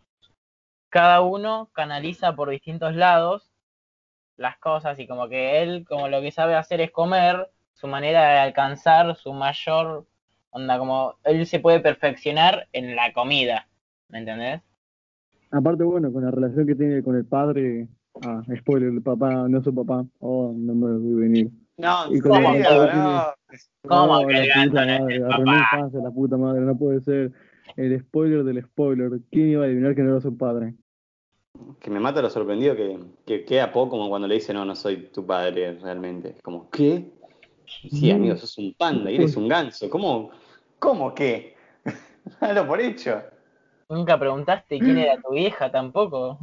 cada 0.89 1.21
uno 1.21 1.71
canaliza 1.73 2.35
por 2.35 2.51
distintos 2.51 2.93
lados 2.95 3.49
las 4.37 4.57
cosas 4.59 4.99
y 4.99 5.07
como 5.07 5.27
que 5.27 5.61
él 5.63 5.85
como 5.87 6.07
lo 6.07 6.21
que 6.21 6.31
sabe 6.31 6.53
hacer 6.55 6.81
es 6.81 6.91
comer, 6.91 7.49
su 7.73 7.87
manera 7.87 8.23
de 8.33 8.37
alcanzar 8.39 9.15
su 9.15 9.33
mayor 9.33 10.05
onda 10.51 10.77
como 10.77 11.15
él 11.23 11.45
se 11.45 11.59
puede 11.59 11.79
perfeccionar 11.79 12.67
en 12.73 12.95
la 12.95 13.11
comida, 13.13 13.67
¿me 14.09 14.19
entendés? 14.19 14.61
Aparte, 15.51 15.83
bueno, 15.83 16.11
con 16.11 16.23
la 16.23 16.31
relación 16.31 16.65
que 16.65 16.75
tiene 16.75 17.03
con 17.03 17.15
el 17.15 17.25
padre. 17.25 17.87
Ah, 18.25 18.41
spoiler, 18.57 18.89
el 18.89 19.01
papá 19.01 19.47
no 19.47 19.57
es 19.57 19.63
su 19.63 19.73
papá. 19.73 20.05
Oh, 20.19 20.53
no 20.55 20.75
me 20.75 20.97
voy 20.97 21.13
a 21.13 21.19
venir. 21.21 21.49
No, 21.77 22.11
Y 22.11 22.17
el 22.17 22.21
padre 22.23 22.93
no. 22.93 23.23
¿Cómo 23.87 24.21
No, 24.21 24.27
que 24.27 24.33
la 24.33 24.39
el 24.43 24.47
gato 24.49 24.69
puta 24.69 24.85
no 24.85 25.09
es 25.09 25.15
el 25.15 25.21
papá? 25.23 25.89
la 25.93 26.11
puta 26.11 26.37
madre, 26.37 26.61
no 26.61 26.77
puede 26.77 27.01
ser. 27.01 27.31
El 27.75 27.99
spoiler 28.01 28.43
del 28.43 28.63
spoiler. 28.63 29.19
¿Quién 29.31 29.49
iba 29.49 29.63
a 29.63 29.65
adivinar 29.65 29.95
que 29.95 30.01
no 30.03 30.11
era 30.11 30.21
su 30.21 30.37
padre? 30.37 30.75
Que 31.79 31.89
me 31.89 31.99
mata 31.99 32.21
lo 32.21 32.29
sorprendido 32.29 32.75
que, 32.75 32.99
que 33.25 33.45
queda 33.45 33.71
poco 33.71 33.91
como 33.91 34.09
cuando 34.09 34.27
le 34.27 34.35
dice, 34.35 34.53
no, 34.53 34.65
no 34.65 34.75
soy 34.75 35.09
tu 35.11 35.25
padre 35.25 35.77
realmente. 35.79 36.29
Es 36.29 36.41
como, 36.41 36.69
¿qué? 36.69 37.11
Sí, 37.65 38.11
amigo, 38.11 38.35
sos 38.35 38.57
un 38.57 38.73
panda 38.73 39.11
y 39.11 39.15
eres 39.15 39.35
un 39.37 39.47
ganso. 39.47 39.89
¿Cómo? 39.89 40.31
¿Cómo 40.79 41.13
qué? 41.13 41.55
Dalo 42.41 42.67
por 42.67 42.79
hecho. 42.79 43.21
Nunca 43.89 44.19
preguntaste 44.19 44.79
quién 44.79 44.97
era 44.97 45.21
tu 45.21 45.33
vieja 45.33 45.71
tampoco. 45.71 46.39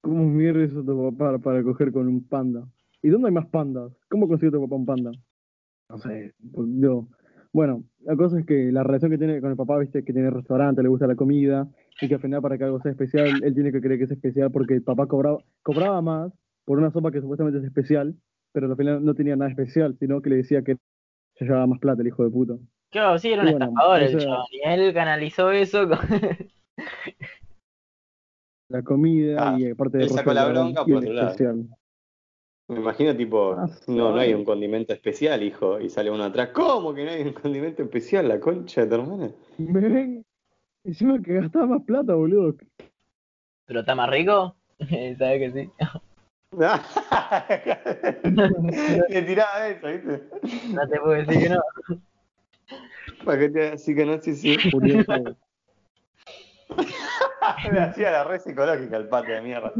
¿Cómo 0.00 0.24
mierda 0.24 0.64
hizo 0.64 0.82
tu 0.82 1.10
papá 1.10 1.38
para 1.38 1.62
coger 1.62 1.92
con 1.92 2.08
un 2.08 2.26
panda? 2.26 2.66
¿Y 3.02 3.08
dónde 3.08 3.28
hay 3.28 3.34
más 3.34 3.46
pandas? 3.46 3.92
¿Cómo 4.08 4.28
consiguió 4.28 4.52
tu 4.52 4.62
papá 4.62 4.76
un 4.76 4.86
panda? 4.86 5.10
No 5.88 5.98
sé, 5.98 6.34
pues, 6.52 6.68
yo. 6.74 7.06
Bueno, 7.52 7.84
la 8.00 8.16
cosa 8.16 8.38
es 8.38 8.46
que 8.46 8.72
la 8.72 8.82
relación 8.82 9.10
que 9.10 9.18
tiene 9.18 9.40
con 9.40 9.50
el 9.50 9.56
papá, 9.56 9.78
viste, 9.78 10.04
que 10.04 10.12
tiene 10.12 10.30
restaurante, 10.30 10.82
le 10.82 10.88
gusta 10.88 11.06
la 11.06 11.16
comida, 11.16 11.68
y 12.00 12.08
que 12.08 12.14
al 12.14 12.20
final 12.20 12.40
para 12.40 12.56
que 12.56 12.64
algo 12.64 12.80
sea 12.80 12.92
especial, 12.92 13.42
él 13.42 13.54
tiene 13.54 13.70
que 13.70 13.80
creer 13.80 13.98
que 13.98 14.04
es 14.04 14.10
especial 14.10 14.50
porque 14.50 14.74
el 14.74 14.82
papá 14.82 15.06
cobraba, 15.06 15.38
cobraba 15.62 16.00
más 16.00 16.32
por 16.64 16.78
una 16.78 16.90
sopa 16.90 17.10
que 17.10 17.20
supuestamente 17.20 17.58
es 17.58 17.64
especial, 17.64 18.16
pero 18.52 18.68
al 18.70 18.76
final 18.76 19.04
no 19.04 19.14
tenía 19.14 19.36
nada 19.36 19.50
especial, 19.50 19.96
sino 19.98 20.20
que 20.22 20.30
le 20.30 20.36
decía 20.36 20.62
que 20.62 20.76
se 21.34 21.44
llevaba 21.44 21.66
más 21.66 21.78
plata 21.78 22.02
el 22.02 22.08
hijo 22.08 22.24
de 22.24 22.30
puta. 22.30 22.54
Claro, 22.90 23.18
sí, 23.18 23.32
era 23.32 23.42
un 23.42 23.48
Y 23.48 23.50
bueno, 23.52 23.66
estafador 23.66 24.02
el 24.02 24.18
chabón, 24.18 24.44
y 24.50 24.60
él 24.68 24.92
canalizó 24.94 25.50
eso 25.50 25.88
con... 25.88 25.98
La 28.68 28.82
comida 28.82 29.50
Ah, 29.50 29.58
y 29.58 29.70
aparte 29.70 29.98
de 29.98 30.04
él 30.04 30.10
sacó 30.10 30.32
la 30.32 30.48
bronca 30.48 30.84
por 30.84 30.96
otro 30.96 31.12
lado. 31.12 31.28
especial. 31.28 31.66
Me 32.68 32.76
imagino 32.78 33.14
tipo, 33.14 33.52
Ah, 33.52 33.68
no, 33.88 34.12
no 34.12 34.16
hay 34.16 34.32
un 34.32 34.44
condimento 34.44 34.94
especial, 34.94 35.42
hijo. 35.42 35.78
Y 35.78 35.90
sale 35.90 36.10
uno 36.10 36.24
atrás, 36.24 36.50
¿cómo 36.54 36.94
que 36.94 37.04
no 37.04 37.10
hay 37.10 37.22
un 37.22 37.32
condimento 37.34 37.82
especial? 37.82 38.28
La 38.28 38.40
concha 38.40 38.82
de 38.82 38.86
tu 38.86 38.94
hermana. 38.94 39.30
Me 39.58 39.80
ven, 39.80 40.24
encima 40.84 41.20
que 41.20 41.34
gastaba 41.34 41.66
más 41.66 41.82
plata, 41.82 42.14
boludo. 42.14 42.56
¿Pero 43.66 43.80
está 43.80 43.94
más 43.94 44.08
rico? 44.08 44.56
¿Sabes 45.18 45.18
que 45.18 45.50
sí? 45.52 45.70
Le 49.08 49.22
tiraba 49.22 49.68
eso, 49.68 49.86
¿viste? 49.86 50.28
No 50.68 50.86
te 50.86 51.00
puedo 51.00 51.14
decir 51.14 51.42
que 51.42 51.48
no. 51.48 51.62
Para 53.24 53.38
que 53.38 53.48
te 53.48 53.72
así 53.72 53.94
que 53.94 54.04
no, 54.04 54.20
sí, 54.20 54.34
sí. 54.34 54.58
Me 57.70 57.80
hacía 57.80 58.10
la 58.10 58.24
red 58.24 58.40
psicológica 58.40 58.98
el 58.98 59.08
pato 59.08 59.30
de 59.30 59.40
mierda. 59.40 59.72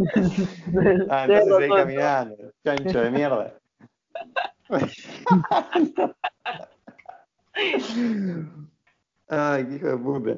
Ah, 1.10 1.24
entonces 1.28 1.56
seguí 1.56 1.74
caminando, 1.74 2.36
chancho 2.64 3.02
de 3.02 3.10
mierda. 3.10 3.54
Ay, 9.28 9.66
qué 9.66 9.74
hijo 9.76 9.88
de 9.88 9.98
puta. 9.98 10.36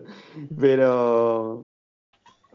Pero. 0.60 1.63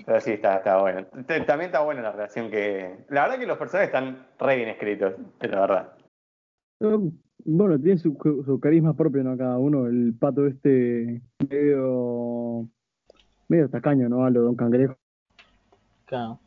Pero 0.06 0.20
sí, 0.22 0.32
está, 0.32 0.58
está 0.58 0.82
bueno. 0.82 1.06
T- 1.28 1.42
También 1.42 1.70
está 1.70 1.82
buena 1.82 2.02
la 2.02 2.12
relación 2.12 2.50
que. 2.50 3.06
La 3.10 3.24
verdad 3.24 3.40
que 3.40 3.46
los 3.48 3.58
personajes 3.58 3.88
están 3.90 4.28
re 4.40 4.56
bien 4.56 4.70
escritos, 4.70 5.14
es 5.40 5.52
la 5.52 5.60
verdad. 5.62 5.94
Bueno, 7.46 7.80
tiene 7.80 7.98
su, 7.98 8.18
su 8.46 8.60
carisma 8.60 8.96
propio, 8.96 9.24
¿no? 9.24 9.38
Cada 9.38 9.58
uno. 9.58 9.88
El 9.88 10.14
pato 10.20 10.46
este 10.48 11.22
medio. 11.50 12.68
medio 13.48 13.70
tacaño, 13.70 14.08
¿no? 14.10 14.26
A 14.26 14.30
lo 14.30 14.42
Don 14.44 14.56
Cangrejo. 14.56 14.96
Claro. 16.06 16.40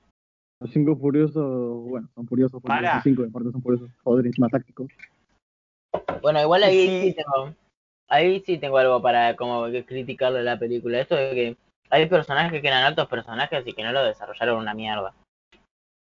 Los 0.61 0.71
cinco 0.71 0.97
furiosos, 0.97 1.83
bueno, 1.88 2.09
son 2.15 2.27
furiosos 2.27 2.62
porque 2.62 2.81
los 2.83 3.03
cinco 3.03 3.23
de 3.23 3.31
parte 3.31 3.51
son 3.51 3.62
furiosos. 3.62 3.91
Joder, 4.05 4.27
es 4.29 4.38
más 4.38 4.51
táctico. 4.51 4.87
Bueno, 6.23 6.41
igual 6.41 6.62
ahí 6.62 6.87
Sí. 6.87 7.09
sí 7.11 7.17
tengo, 7.17 7.55
ahí 8.09 8.41
sí 8.47 8.59
tengo 8.59 8.79
algo 8.79 9.03
para 9.03 9.35
como 9.37 9.67
que 9.71 9.85
criticarle 9.85 10.38
a 10.38 10.43
la 10.43 10.59
película. 10.59 11.01
Esto 11.01 11.17
de 11.17 11.31
que 11.35 11.57
hay 11.92 12.07
personajes 12.07 12.62
que 12.62 12.68
eran 12.68 12.85
altos 12.85 13.07
personajes 13.07 13.66
y 13.66 13.74
que 13.74 13.83
no 13.83 13.92
lo 13.92 14.02
desarrollaron 14.02 14.59
una 14.59 14.72
mierda. 14.72 15.14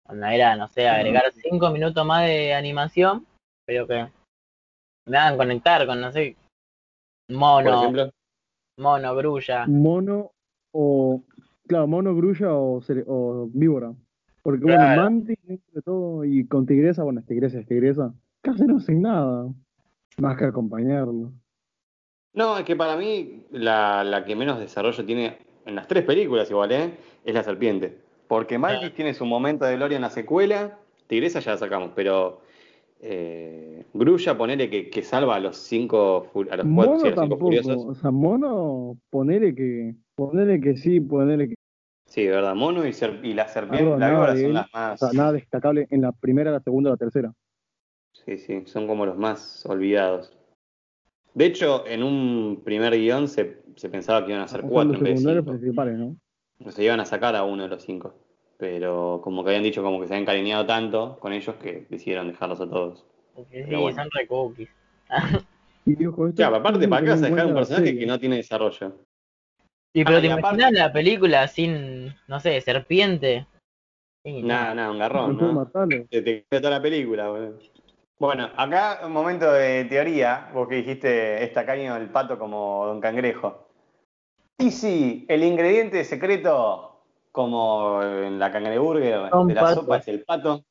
Cuando 0.05 0.27
era, 0.27 0.57
no 0.57 0.66
sé, 0.66 0.88
agregar 0.88 1.33
cinco 1.33 1.70
minutos 1.70 2.05
más 2.05 2.27
de 2.27 2.55
animación, 2.55 3.25
pero 3.64 3.87
que 3.87 4.09
me 5.07 5.16
hagan 5.16 5.37
conectar 5.37 5.87
con, 5.87 6.01
no 6.01 6.11
sé, 6.11 6.37
mono, 7.31 7.92
mono, 8.79 9.14
grulla. 9.16 9.66
Mono 9.68 10.33
o. 10.72 11.22
Claro, 11.68 11.87
mono, 11.87 12.14
grulla 12.16 12.53
o, 12.53 12.81
o 13.07 13.49
víbora. 13.53 13.92
Porque 14.42 14.62
Claro. 14.62 14.83
bueno, 14.83 15.03
Mantis, 15.03 15.38
dentro 15.42 15.72
de 15.72 15.83
todo, 15.83 16.25
y 16.25 16.46
con 16.46 16.66
Tigresa, 16.66 17.05
bueno, 17.05 17.20
es 17.20 17.27
Tigresa, 17.27 17.61
es 17.61 17.66
Tigresa, 17.66 18.12
casi 18.42 18.64
no 18.64 18.79
hacen 18.79 19.03
nada. 19.03 19.49
Más 20.18 20.37
que 20.37 20.46
acompañarlo. 20.46 21.33
No, 22.33 22.59
es 22.59 22.64
que 22.64 22.75
para 22.75 22.96
mí 22.96 23.44
la, 23.51 24.03
la 24.03 24.25
que 24.25 24.35
menos 24.35 24.59
desarrollo 24.59 25.05
tiene 25.05 25.46
en 25.66 25.74
las 25.74 25.87
tres 25.88 26.05
películas 26.05 26.48
igual, 26.50 26.72
¿eh? 26.72 26.90
Es 27.24 27.35
la 27.35 27.42
serpiente. 27.42 27.98
Porque 28.29 28.59
Mantis 28.59 28.94
tiene 28.94 29.14
su 29.14 29.24
momento 29.26 29.64
de 29.64 29.76
gloria 29.76 29.96
en 29.96 30.02
la 30.02 30.11
secuela, 30.11 30.79
Tigresa 31.07 31.40
ya 31.40 31.52
la 31.52 31.59
sacamos, 31.59 31.90
pero 31.94 32.40
eh, 33.00 33.85
Grulla, 33.92 34.37
ponele 34.37 34.68
que, 34.70 34.88
que 34.90 35.02
salva 35.02 35.37
a 35.37 35.40
los 35.40 35.57
cinco, 35.59 36.29
a 36.50 36.57
los 36.57 36.66
cuatro, 36.66 36.66
Mono 36.66 36.98
sí, 37.00 37.07
a 37.07 37.11
los 37.11 37.20
cinco 37.20 37.37
furiosos. 37.38 37.85
O 37.85 37.94
sea, 37.94 38.11
mono, 38.11 38.96
ponele 39.11 39.55
que. 39.55 39.94
Ponele 40.14 40.61
que 40.61 40.76
sí, 40.76 40.98
ponele 41.00 41.50
que. 41.50 41.55
Sí, 42.07 42.26
verdad, 42.26 42.55
Mono 42.55 42.87
y, 42.87 42.92
ser- 42.92 43.20
y 43.22 43.35
la 43.35 43.48
serpiente, 43.48 43.98
la 43.98 44.11
víbora 44.11 44.33
son 44.37 44.44
él. 44.46 44.52
las 44.55 44.66
O 44.66 44.70
más. 44.72 45.00
sea, 45.00 45.11
nada 45.12 45.33
destacable 45.33 45.87
en 45.90 46.00
la 46.00 46.12
primera, 46.12 46.50
la 46.50 46.61
segunda, 46.61 46.90
la 46.90 46.96
tercera. 46.96 47.33
Sí, 48.12 48.38
sí, 48.38 48.62
son 48.66 48.87
como 48.87 49.05
los 49.07 49.16
más 49.16 49.64
olvidados. 49.66 50.33
De 51.37 51.44
hecho, 51.44 51.87
en 51.87 52.03
un 52.03 52.62
primer 52.64 52.96
guion 52.96 53.29
se, 53.29 53.62
se 53.77 53.90
pensaba 53.90 54.25
que 54.25 54.33
iban 54.33 54.42
a 54.42 54.49
ser 54.49 54.62
cuatro 54.62 54.94
los 54.94 55.03
en 55.03 55.05
vez 55.05 55.22
de 55.22 55.42
principales, 55.42 55.99
¿no? 55.99 56.16
O 56.64 56.70
se 56.70 56.83
iban 56.83 56.99
a 56.99 57.05
sacar 57.05 57.37
a 57.37 57.44
uno 57.44 57.64
de 57.64 57.68
los 57.68 57.83
cinco. 57.83 58.14
Pero 58.57 59.20
como 59.22 59.44
que 59.44 59.51
habían 59.51 59.62
dicho 59.62 59.83
como 59.83 60.01
que 60.01 60.07
se 60.07 60.14
habían 60.14 60.22
encariñado 60.22 60.64
tanto 60.64 61.18
con 61.20 61.35
ellos 61.35 61.55
que 61.57 61.87
decidieron 61.90 62.29
dejarlos 62.29 62.59
a 62.62 62.70
todos. 62.70 63.05
Porque 63.35 63.66
sí, 63.68 63.75
bueno. 63.75 63.94
son 63.99 64.09
re 64.12 64.27
cookies. 64.27 64.70
Y 65.85 65.94
Ya, 66.33 66.46
aparte, 66.46 66.88
¿para 66.88 67.03
qué 67.05 67.11
vas 67.11 67.22
a 67.22 67.29
dejar 67.29 67.46
un 67.49 67.55
personaje 67.55 67.85
serie. 67.88 68.01
que 68.01 68.07
no 68.07 68.18
tiene 68.18 68.37
desarrollo? 68.37 69.05
Y 69.92 70.05
pero 70.05 70.16
Ah, 70.16 70.20
te 70.22 70.27
aparte- 70.33 70.38
imaginas 70.62 70.72
la 70.72 70.90
película 70.90 71.49
sin, 71.49 72.14
no 72.29 72.40
sé, 72.40 72.59
serpiente. 72.62 73.46
Sí, 74.25 74.40
no. 74.40 74.49
Nada, 74.49 74.75
nada, 74.75 74.90
un 74.90 74.99
garrón, 74.99 75.37
No. 75.37 75.70
Te, 76.09 76.22
te 76.22 76.46
toda 76.49 76.70
la 76.70 76.81
película, 76.83 77.29
boludo. 77.29 77.59
Bueno, 78.18 78.50
acá 78.57 79.00
un 79.05 79.12
momento 79.12 79.52
de 79.52 79.85
teoría, 79.85 80.48
vos 80.55 80.66
que 80.68 80.76
dijiste 80.76 81.44
es 81.44 81.52
tacaño 81.52 81.96
el 81.96 82.09
pato 82.09 82.38
como 82.38 82.87
Don 82.87 83.00
Cangrejo. 83.00 83.68
Y 84.59 84.70
si 84.70 85.26
el 85.29 85.44
ingrediente 85.44 86.02
secreto, 86.02 87.02
como 87.31 88.02
en 88.02 88.38
la 88.38 88.50
cangreburger 88.50 89.31
de 89.46 89.55
la 89.55 89.74
sopa, 89.74 89.98
es 89.98 90.09
el 90.09 90.24
pato, 90.24 90.64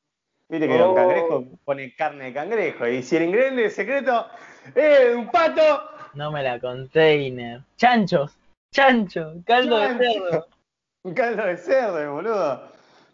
viste 0.48 0.66
que 0.66 0.76
Don 0.76 0.90
Oh. 0.90 0.94
Cangrejo 0.94 1.44
pone 1.64 1.94
carne 1.94 2.24
de 2.24 2.32
cangrejo. 2.34 2.88
Y 2.88 3.02
si 3.04 3.16
el 3.16 3.22
ingrediente 3.24 3.70
secreto 3.70 4.26
es 4.74 5.14
un 5.14 5.30
pato, 5.30 5.82
No 6.14 6.32
me 6.32 6.42
la 6.42 6.58
container. 6.58 7.60
Chanchos, 7.76 8.36
chancho, 8.72 9.34
caldo 9.44 9.76
de 9.78 9.94
cerdo. 9.98 10.46
un 11.04 11.14
caldo 11.14 11.44
de 11.44 11.56
cerdo, 11.58 12.12
boludo. 12.14 12.62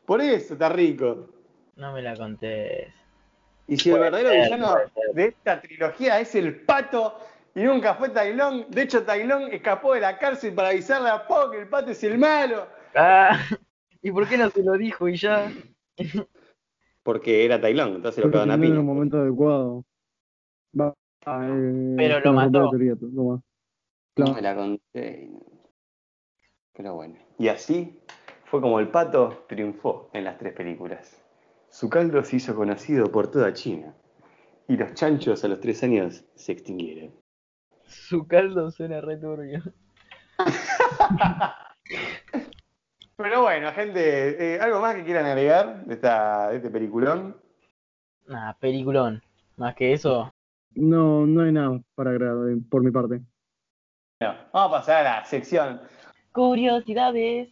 Por 0.07 0.23
eso 0.23 0.55
está 0.55 0.71
rico. 0.71 1.29
No 1.77 1.93
me 1.93 2.01
la 2.01 2.17
contés. 2.17 2.95
Y 3.73 3.77
si 3.79 3.91
el 3.91 3.99
verdadero 4.01 4.31
ser, 4.31 4.43
villano 4.45 4.75
de 5.15 5.25
esta 5.27 5.61
trilogía 5.61 6.21
es 6.21 6.35
el 6.35 6.61
pato 6.65 7.19
y 7.55 7.61
nunca 7.63 7.95
fue 7.95 8.11
Tai 8.11 8.35
Lung, 8.35 8.67
de 8.69 8.83
hecho 8.83 9.03
Tai 9.05 9.25
Lung 9.27 9.49
escapó 9.53 9.95
de 9.95 10.01
la 10.01 10.19
cárcel 10.19 10.55
para 10.55 10.69
avisarle 10.71 11.09
a 11.09 11.27
Po 11.27 11.51
que 11.51 11.59
el 11.61 11.69
pato 11.69 11.91
es 11.93 12.05
el 12.05 12.19
malo. 12.19 12.67
Ah, 12.95 13.39
¿y 14.03 14.11
por 14.11 14.29
qué 14.29 14.37
no 14.37 14.51
se 14.51 14.63
lo 14.63 14.73
dijo 14.75 15.09
y 15.09 15.17
ya? 15.17 15.51
Porque 17.03 17.45
era 17.45 17.61
Tai 17.61 17.73
Lung, 17.75 17.97
entonces 17.97 18.19
lo 18.19 18.31
Porque 18.31 18.35
quedó 18.35 18.43
a 18.43 18.47
no 18.47 18.55
en 18.55 18.63
el 18.65 18.69
piña. 18.71 18.83
momento 18.83 19.17
adecuado. 19.19 19.85
Va, 20.79 20.95
eh, 21.27 21.95
Pero 21.97 22.21
lo 22.21 22.33
mató. 22.33 22.65
la 22.65 22.71
teoría, 22.71 22.95
no 23.01 23.25
más. 23.25 23.41
No 23.41 23.45
Claro. 24.15 24.35
me 24.35 24.43
la 24.43 24.55
conté. 24.55 25.31
Pero 26.75 26.95
bueno. 26.95 27.17
Y 27.39 27.49
así 27.49 27.99
fue 28.45 28.61
como 28.61 28.79
el 28.81 28.89
pato 28.89 29.45
triunfó 29.49 30.11
en 30.13 30.25
las 30.25 30.37
tres 30.37 30.53
películas. 30.53 31.22
Su 31.73 31.89
caldo 31.89 32.23
se 32.23 32.37
hizo 32.37 32.55
conocido 32.55 33.11
por 33.11 33.31
toda 33.31 33.55
China. 33.55 33.95
Y 34.69 34.77
los 34.77 34.93
chanchos 34.93 35.43
a 35.43 35.49
los 35.49 35.59
tres 35.59 35.83
años 35.83 36.23
se 36.35 36.53
extinguieron. 36.53 37.15
Su 37.87 38.29
caldo 38.29 38.71
suena 38.71 39.01
re 39.01 39.17
turbio. 39.17 39.63
Pero 43.17 43.41
bueno, 43.41 43.73
gente, 43.73 44.55
eh, 44.55 44.61
¿algo 44.61 44.81
más 44.81 44.97
que 44.97 45.05
quieran 45.05 45.25
agregar 45.25 45.87
de, 45.87 45.95
esta, 45.95 46.51
de 46.51 46.57
este 46.57 46.69
peliculón? 46.69 47.41
Nah, 48.27 48.53
peliculón. 48.61 49.23
Más 49.57 49.75
que 49.75 49.95
eso. 49.95 50.31
No, 50.75 51.27
no 51.27 51.41
hay 51.41 51.53
nada 51.53 51.81
para 51.95 52.11
agregar 52.11 52.37
eh, 52.51 52.59
por 52.71 52.83
mi 52.83 52.91
parte. 52.91 53.23
Bueno, 54.21 54.37
vamos 54.53 54.69
a 54.69 54.79
pasar 54.79 55.07
a 55.07 55.21
la 55.21 55.25
sección. 55.25 55.81
Curiosidades. 56.33 57.49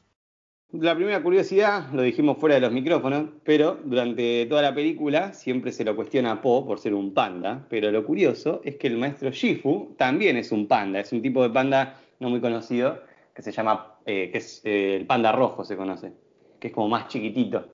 La 0.72 0.94
primera 0.94 1.20
curiosidad, 1.20 1.90
lo 1.92 2.02
dijimos 2.02 2.38
fuera 2.38 2.54
de 2.54 2.61
los 2.61 2.70
micrófonos, 2.70 3.30
pero 3.42 3.80
durante 3.85 4.46
toda 4.46 4.62
la 4.62 4.72
película 4.72 5.33
siempre 5.33 5.72
se 5.72 5.85
lo 5.85 5.96
cuestiona 5.96 6.30
a 6.30 6.40
Po 6.40 6.64
por 6.64 6.78
ser 6.78 6.94
un 6.94 7.12
panda, 7.12 7.66
pero 7.68 7.90
lo 7.90 8.06
curioso 8.06 8.61
es 8.64 8.76
que 8.76 8.87
el 8.87 8.96
maestro 8.96 9.33
Shifu 9.33 9.96
también 9.98 10.37
es 10.37 10.52
un 10.52 10.68
panda, 10.68 11.00
es 11.00 11.12
un 11.12 11.22
tipo 11.22 11.42
de 11.42 11.50
panda 11.50 12.00
no 12.20 12.30
muy 12.30 12.40
conocido, 12.40 13.02
que 13.35 13.42
se 13.42 13.50
llama, 13.50 13.96
eh, 14.06 14.30
que 14.30 14.38
es 14.38 14.62
eh, 14.64 14.94
el 14.94 15.06
panda 15.06 15.33
rojo 15.33 15.64
se 15.64 15.76
conoce, 15.76 16.12
que 16.61 16.68
es 16.68 16.72
como 16.72 16.88
más 16.88 17.09
chiquitito. 17.09 17.66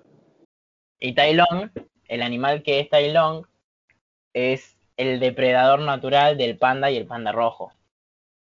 Y 0.98 1.14
Tai 1.14 1.34
Lung, 1.34 1.68
el 2.08 2.22
animal 2.22 2.62
que 2.62 2.80
es 2.80 2.88
Tai 2.88 3.12
Lung, 3.12 3.44
es 4.32 4.78
el 4.96 5.20
depredador 5.20 5.80
natural 5.80 6.38
del 6.38 6.56
panda 6.56 6.90
y 6.90 6.96
el 6.96 7.04
panda 7.04 7.30
rojo. 7.30 7.72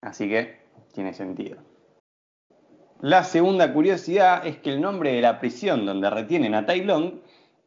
Así 0.01 0.27
que 0.27 0.57
tiene 0.93 1.13
sentido. 1.13 1.70
La 3.01 3.23
segunda 3.23 3.73
curiosidad 3.73 4.45
es 4.45 4.57
que 4.57 4.71
el 4.71 4.81
nombre 4.81 5.13
de 5.13 5.21
la 5.21 5.39
prisión 5.39 5.85
donde 5.85 6.09
retienen 6.09 6.53
a 6.53 6.65
Tai 6.65 6.83
Lung 6.83 7.13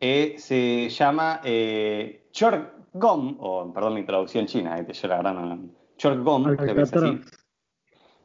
eh, 0.00 0.34
se 0.38 0.88
llama 0.88 1.40
eh, 1.44 2.28
Chorgom, 2.30 3.36
o 3.40 3.72
perdón 3.72 3.94
mi 3.94 4.04
traducción 4.04 4.46
china, 4.46 4.78
eh, 4.78 4.86
yo 4.92 5.08
la 5.08 5.16
verdad 5.16 5.34
no. 5.34 5.68
Chorgom, 5.96 6.56
que 6.56 6.70
así. 6.80 7.20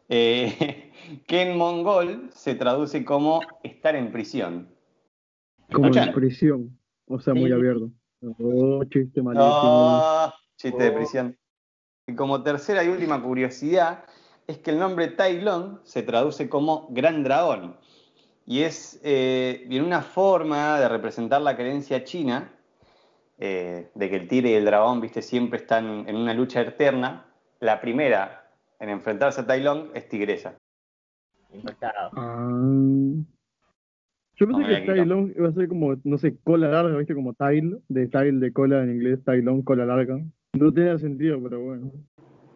Eh, 0.10 0.92
que 1.28 1.42
en 1.42 1.58
mongol 1.58 2.30
se 2.34 2.56
traduce 2.56 3.04
como 3.06 3.42
estar 3.64 3.96
en 3.96 4.12
prisión. 4.12 4.70
Como 5.72 5.88
en 5.88 6.14
prisión. 6.14 6.78
O 7.08 7.20
sea, 7.20 7.34
muy 7.34 7.50
Sí. 7.50 7.54
abierto. 7.54 7.90
Oh, 8.40 8.84
chiste 8.86 9.22
malísimo. 9.22 9.52
Oh, 9.54 10.34
chiste 10.58 10.84
de 10.84 10.90
Oh. 10.90 10.96
prisión. 10.96 11.38
Y 12.08 12.16
como 12.16 12.44
tercera 12.44 12.84
y 12.84 12.90
última 12.90 13.22
curiosidad, 13.22 14.04
es 14.50 14.58
que 14.58 14.72
el 14.72 14.80
nombre 14.80 15.10
Tai 15.10 15.42
Lung 15.42 15.78
se 15.84 16.02
traduce 16.02 16.50
como 16.50 16.88
gran 16.90 17.24
dragón. 17.24 17.76
Y 18.48 18.62
es 18.62 19.00
eh, 19.04 19.70
una 19.80 20.02
forma 20.02 20.80
de 20.80 20.90
representar 20.90 21.40
la 21.44 21.56
creencia 21.56 22.04
china 22.04 22.52
eh, 23.38 23.92
de 23.94 24.10
que 24.10 24.16
el 24.16 24.28
tigre 24.28 24.50
y 24.50 24.54
el 24.56 24.66
dragón, 24.66 25.02
viste, 25.02 25.22
siempre 25.22 25.60
están 25.60 26.10
en 26.10 26.16
una 26.16 26.34
lucha 26.34 26.62
eterna. 26.62 27.28
La 27.60 27.80
primera 27.80 28.50
en 28.80 28.90
enfrentarse 28.90 29.42
a 29.42 29.46
Tai 29.46 29.62
Lung 29.62 29.90
es 29.94 30.10
tigresa. 30.10 30.58
Impactado. 31.54 32.10
Ah. 32.14 32.50
Yo 34.36 34.48
pensé 34.48 34.62
No, 34.62 34.68
que. 34.68 34.86
Tai 34.88 35.06
Long 35.06 35.32
iba 35.36 35.50
a 35.50 35.54
ser 35.54 35.68
como, 35.68 35.96
no 36.04 36.18
sé, 36.18 36.38
cola 36.44 36.70
larga, 36.70 36.98
¿viste? 36.98 37.14
Como 37.14 37.36
Tile, 37.36 37.78
de 37.88 38.08
Tile 38.08 38.40
de 38.40 38.52
cola 38.52 38.82
en 38.82 38.96
inglés, 38.96 39.24
Tai 39.24 39.44
Long, 39.44 39.64
cola 39.64 39.86
larga. 39.86 40.20
No 40.54 40.74
tenía 40.74 40.98
sentido, 40.98 41.40
pero 41.44 41.62
bueno. 41.62 41.92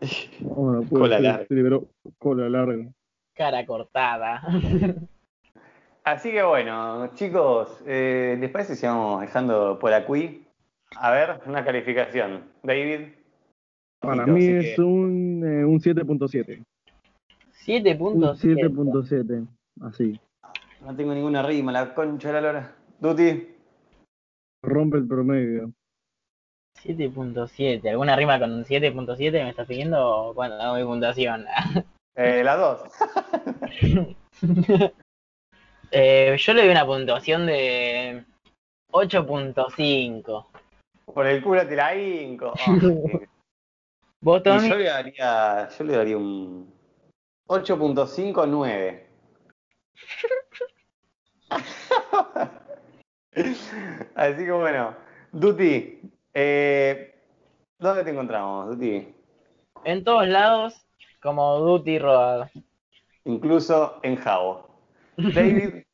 Bueno, 0.42 0.84
Cola 0.90 1.16
ser, 1.18 1.24
larga. 1.24 1.46
se 1.48 1.54
liberó 1.54 1.86
cola 2.18 2.50
larga. 2.50 2.86
Cara 3.34 3.66
cortada. 3.66 4.42
Así 6.04 6.32
que 6.32 6.44
bueno, 6.44 7.08
chicos, 7.16 7.82
eh, 7.88 8.36
¿les 8.40 8.50
parece 8.52 8.76
si 8.76 8.86
vamos 8.86 9.22
dejando 9.22 9.80
por 9.80 9.94
aquí? 9.94 10.46
A 10.98 11.12
ver, 11.12 11.40
una 11.48 11.64
calificación. 11.64 12.44
David. 12.62 13.08
Para 14.02 14.26
mí 14.28 14.46
es 14.46 14.76
que- 14.76 14.82
un, 14.82 15.44
eh, 15.46 15.64
un 15.66 15.80
7.7. 15.80 16.62
7.7. 17.66 18.36
7.7. 18.36 19.48
Así. 19.82 20.20
No 20.82 20.94
tengo 20.96 21.14
ninguna 21.14 21.42
rima, 21.42 21.72
la 21.72 21.94
concha 21.96 22.28
de 22.28 22.34
la 22.34 22.42
lora. 22.42 22.76
Duty. 23.00 23.48
Rompe 24.62 24.98
el 24.98 25.08
promedio. 25.08 25.72
7.7. 26.84 27.90
¿Alguna 27.90 28.16
rima 28.16 28.40
con 28.40 28.66
7.7 28.66 29.32
me 29.32 29.50
estás 29.50 29.68
pidiendo 29.68 30.30
o 30.30 30.34
cuándo 30.34 30.62
hago 30.62 30.76
mi 30.76 30.84
puntuación? 30.84 31.46
Eh, 32.16 32.44
las 32.44 32.60
dos. 32.60 32.82
Eh, 35.96 36.36
yo 36.40 36.54
le 36.54 36.62
doy 36.64 36.72
una 36.72 36.86
puntuación 36.88 37.46
de 37.46 38.24
8.5. 38.92 40.46
Por 41.06 41.28
el 41.28 41.44
culo 41.44 41.68
te 41.68 41.76
la 41.76 41.96
hinco. 41.96 42.54
Oh, 42.68 43.20
¿Vos, 44.22 44.40
y 44.40 44.44
Tommy? 44.44 44.70
yo 44.70 44.76
le 44.78 44.86
daría, 44.86 45.70
yo 45.70 45.84
le 45.84 45.98
daría 45.98 46.18
un 46.18 46.74
8.59. 47.48 49.04
Así 54.16 54.46
que 54.46 54.52
bueno, 54.52 54.96
Duty, 55.32 56.13
eh, 56.34 57.16
¿dónde 57.80 58.04
te 58.04 58.12
encontramos, 58.12 58.70
Duty? 58.70 59.08
En 59.86 60.04
todos 60.04 60.28
lados, 60.28 60.76
como 61.22 61.60
Duty 61.60 62.00
Road. 62.00 62.48
Incluso 63.26 64.00
en 64.04 64.16
Jabo. 64.18 64.68
David, 65.18 65.84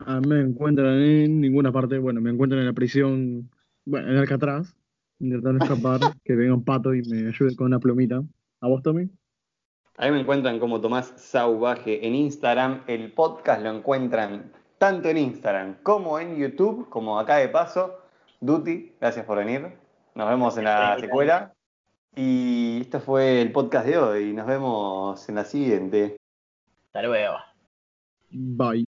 Ah, 0.00 0.20
me 0.20 0.40
encuentran 0.40 0.94
en 1.02 1.40
ninguna 1.40 1.72
parte. 1.72 1.98
Bueno, 1.98 2.20
me 2.20 2.30
encuentran 2.30 2.60
en 2.60 2.66
la 2.66 2.72
prisión, 2.72 3.50
bueno, 3.84 4.10
en 4.10 4.16
Alcatraz, 4.16 4.74
intentando 5.18 5.64
escapar, 5.64 6.00
que 6.24 6.36
venga 6.36 6.54
un 6.54 6.64
pato 6.64 6.94
y 6.94 7.02
me 7.02 7.28
ayude 7.28 7.56
con 7.56 7.66
una 7.66 7.80
plumita. 7.80 8.22
¿A 8.60 8.68
vos, 8.68 8.82
Tommy? 8.82 9.08
a 9.96 10.06
mí 10.06 10.12
me 10.12 10.20
encuentran 10.20 10.60
como 10.60 10.80
Tomás 10.80 11.12
Sauvaje 11.16 12.06
en 12.06 12.14
Instagram. 12.14 12.82
El 12.86 13.12
podcast 13.12 13.62
lo 13.62 13.70
encuentran 13.70 14.52
tanto 14.78 15.08
en 15.08 15.18
Instagram 15.18 15.82
como 15.82 16.20
en 16.20 16.36
YouTube, 16.36 16.88
como 16.88 17.18
acá 17.18 17.38
de 17.38 17.48
paso. 17.48 17.98
Duty, 18.40 18.94
gracias 19.00 19.26
por 19.26 19.38
venir. 19.38 19.76
Nos 20.14 20.28
vemos 20.28 20.56
en 20.58 20.64
la 20.64 20.98
secuela. 20.98 21.54
Y 22.14 22.80
esto 22.80 23.00
fue 23.00 23.40
el 23.40 23.52
podcast 23.52 23.86
de 23.86 23.98
hoy. 23.98 24.32
Nos 24.32 24.46
vemos 24.46 25.28
en 25.28 25.34
la 25.34 25.44
siguiente. 25.44 26.16
Hasta 26.86 27.02
luego. 27.02 27.36
Bye. 28.30 28.87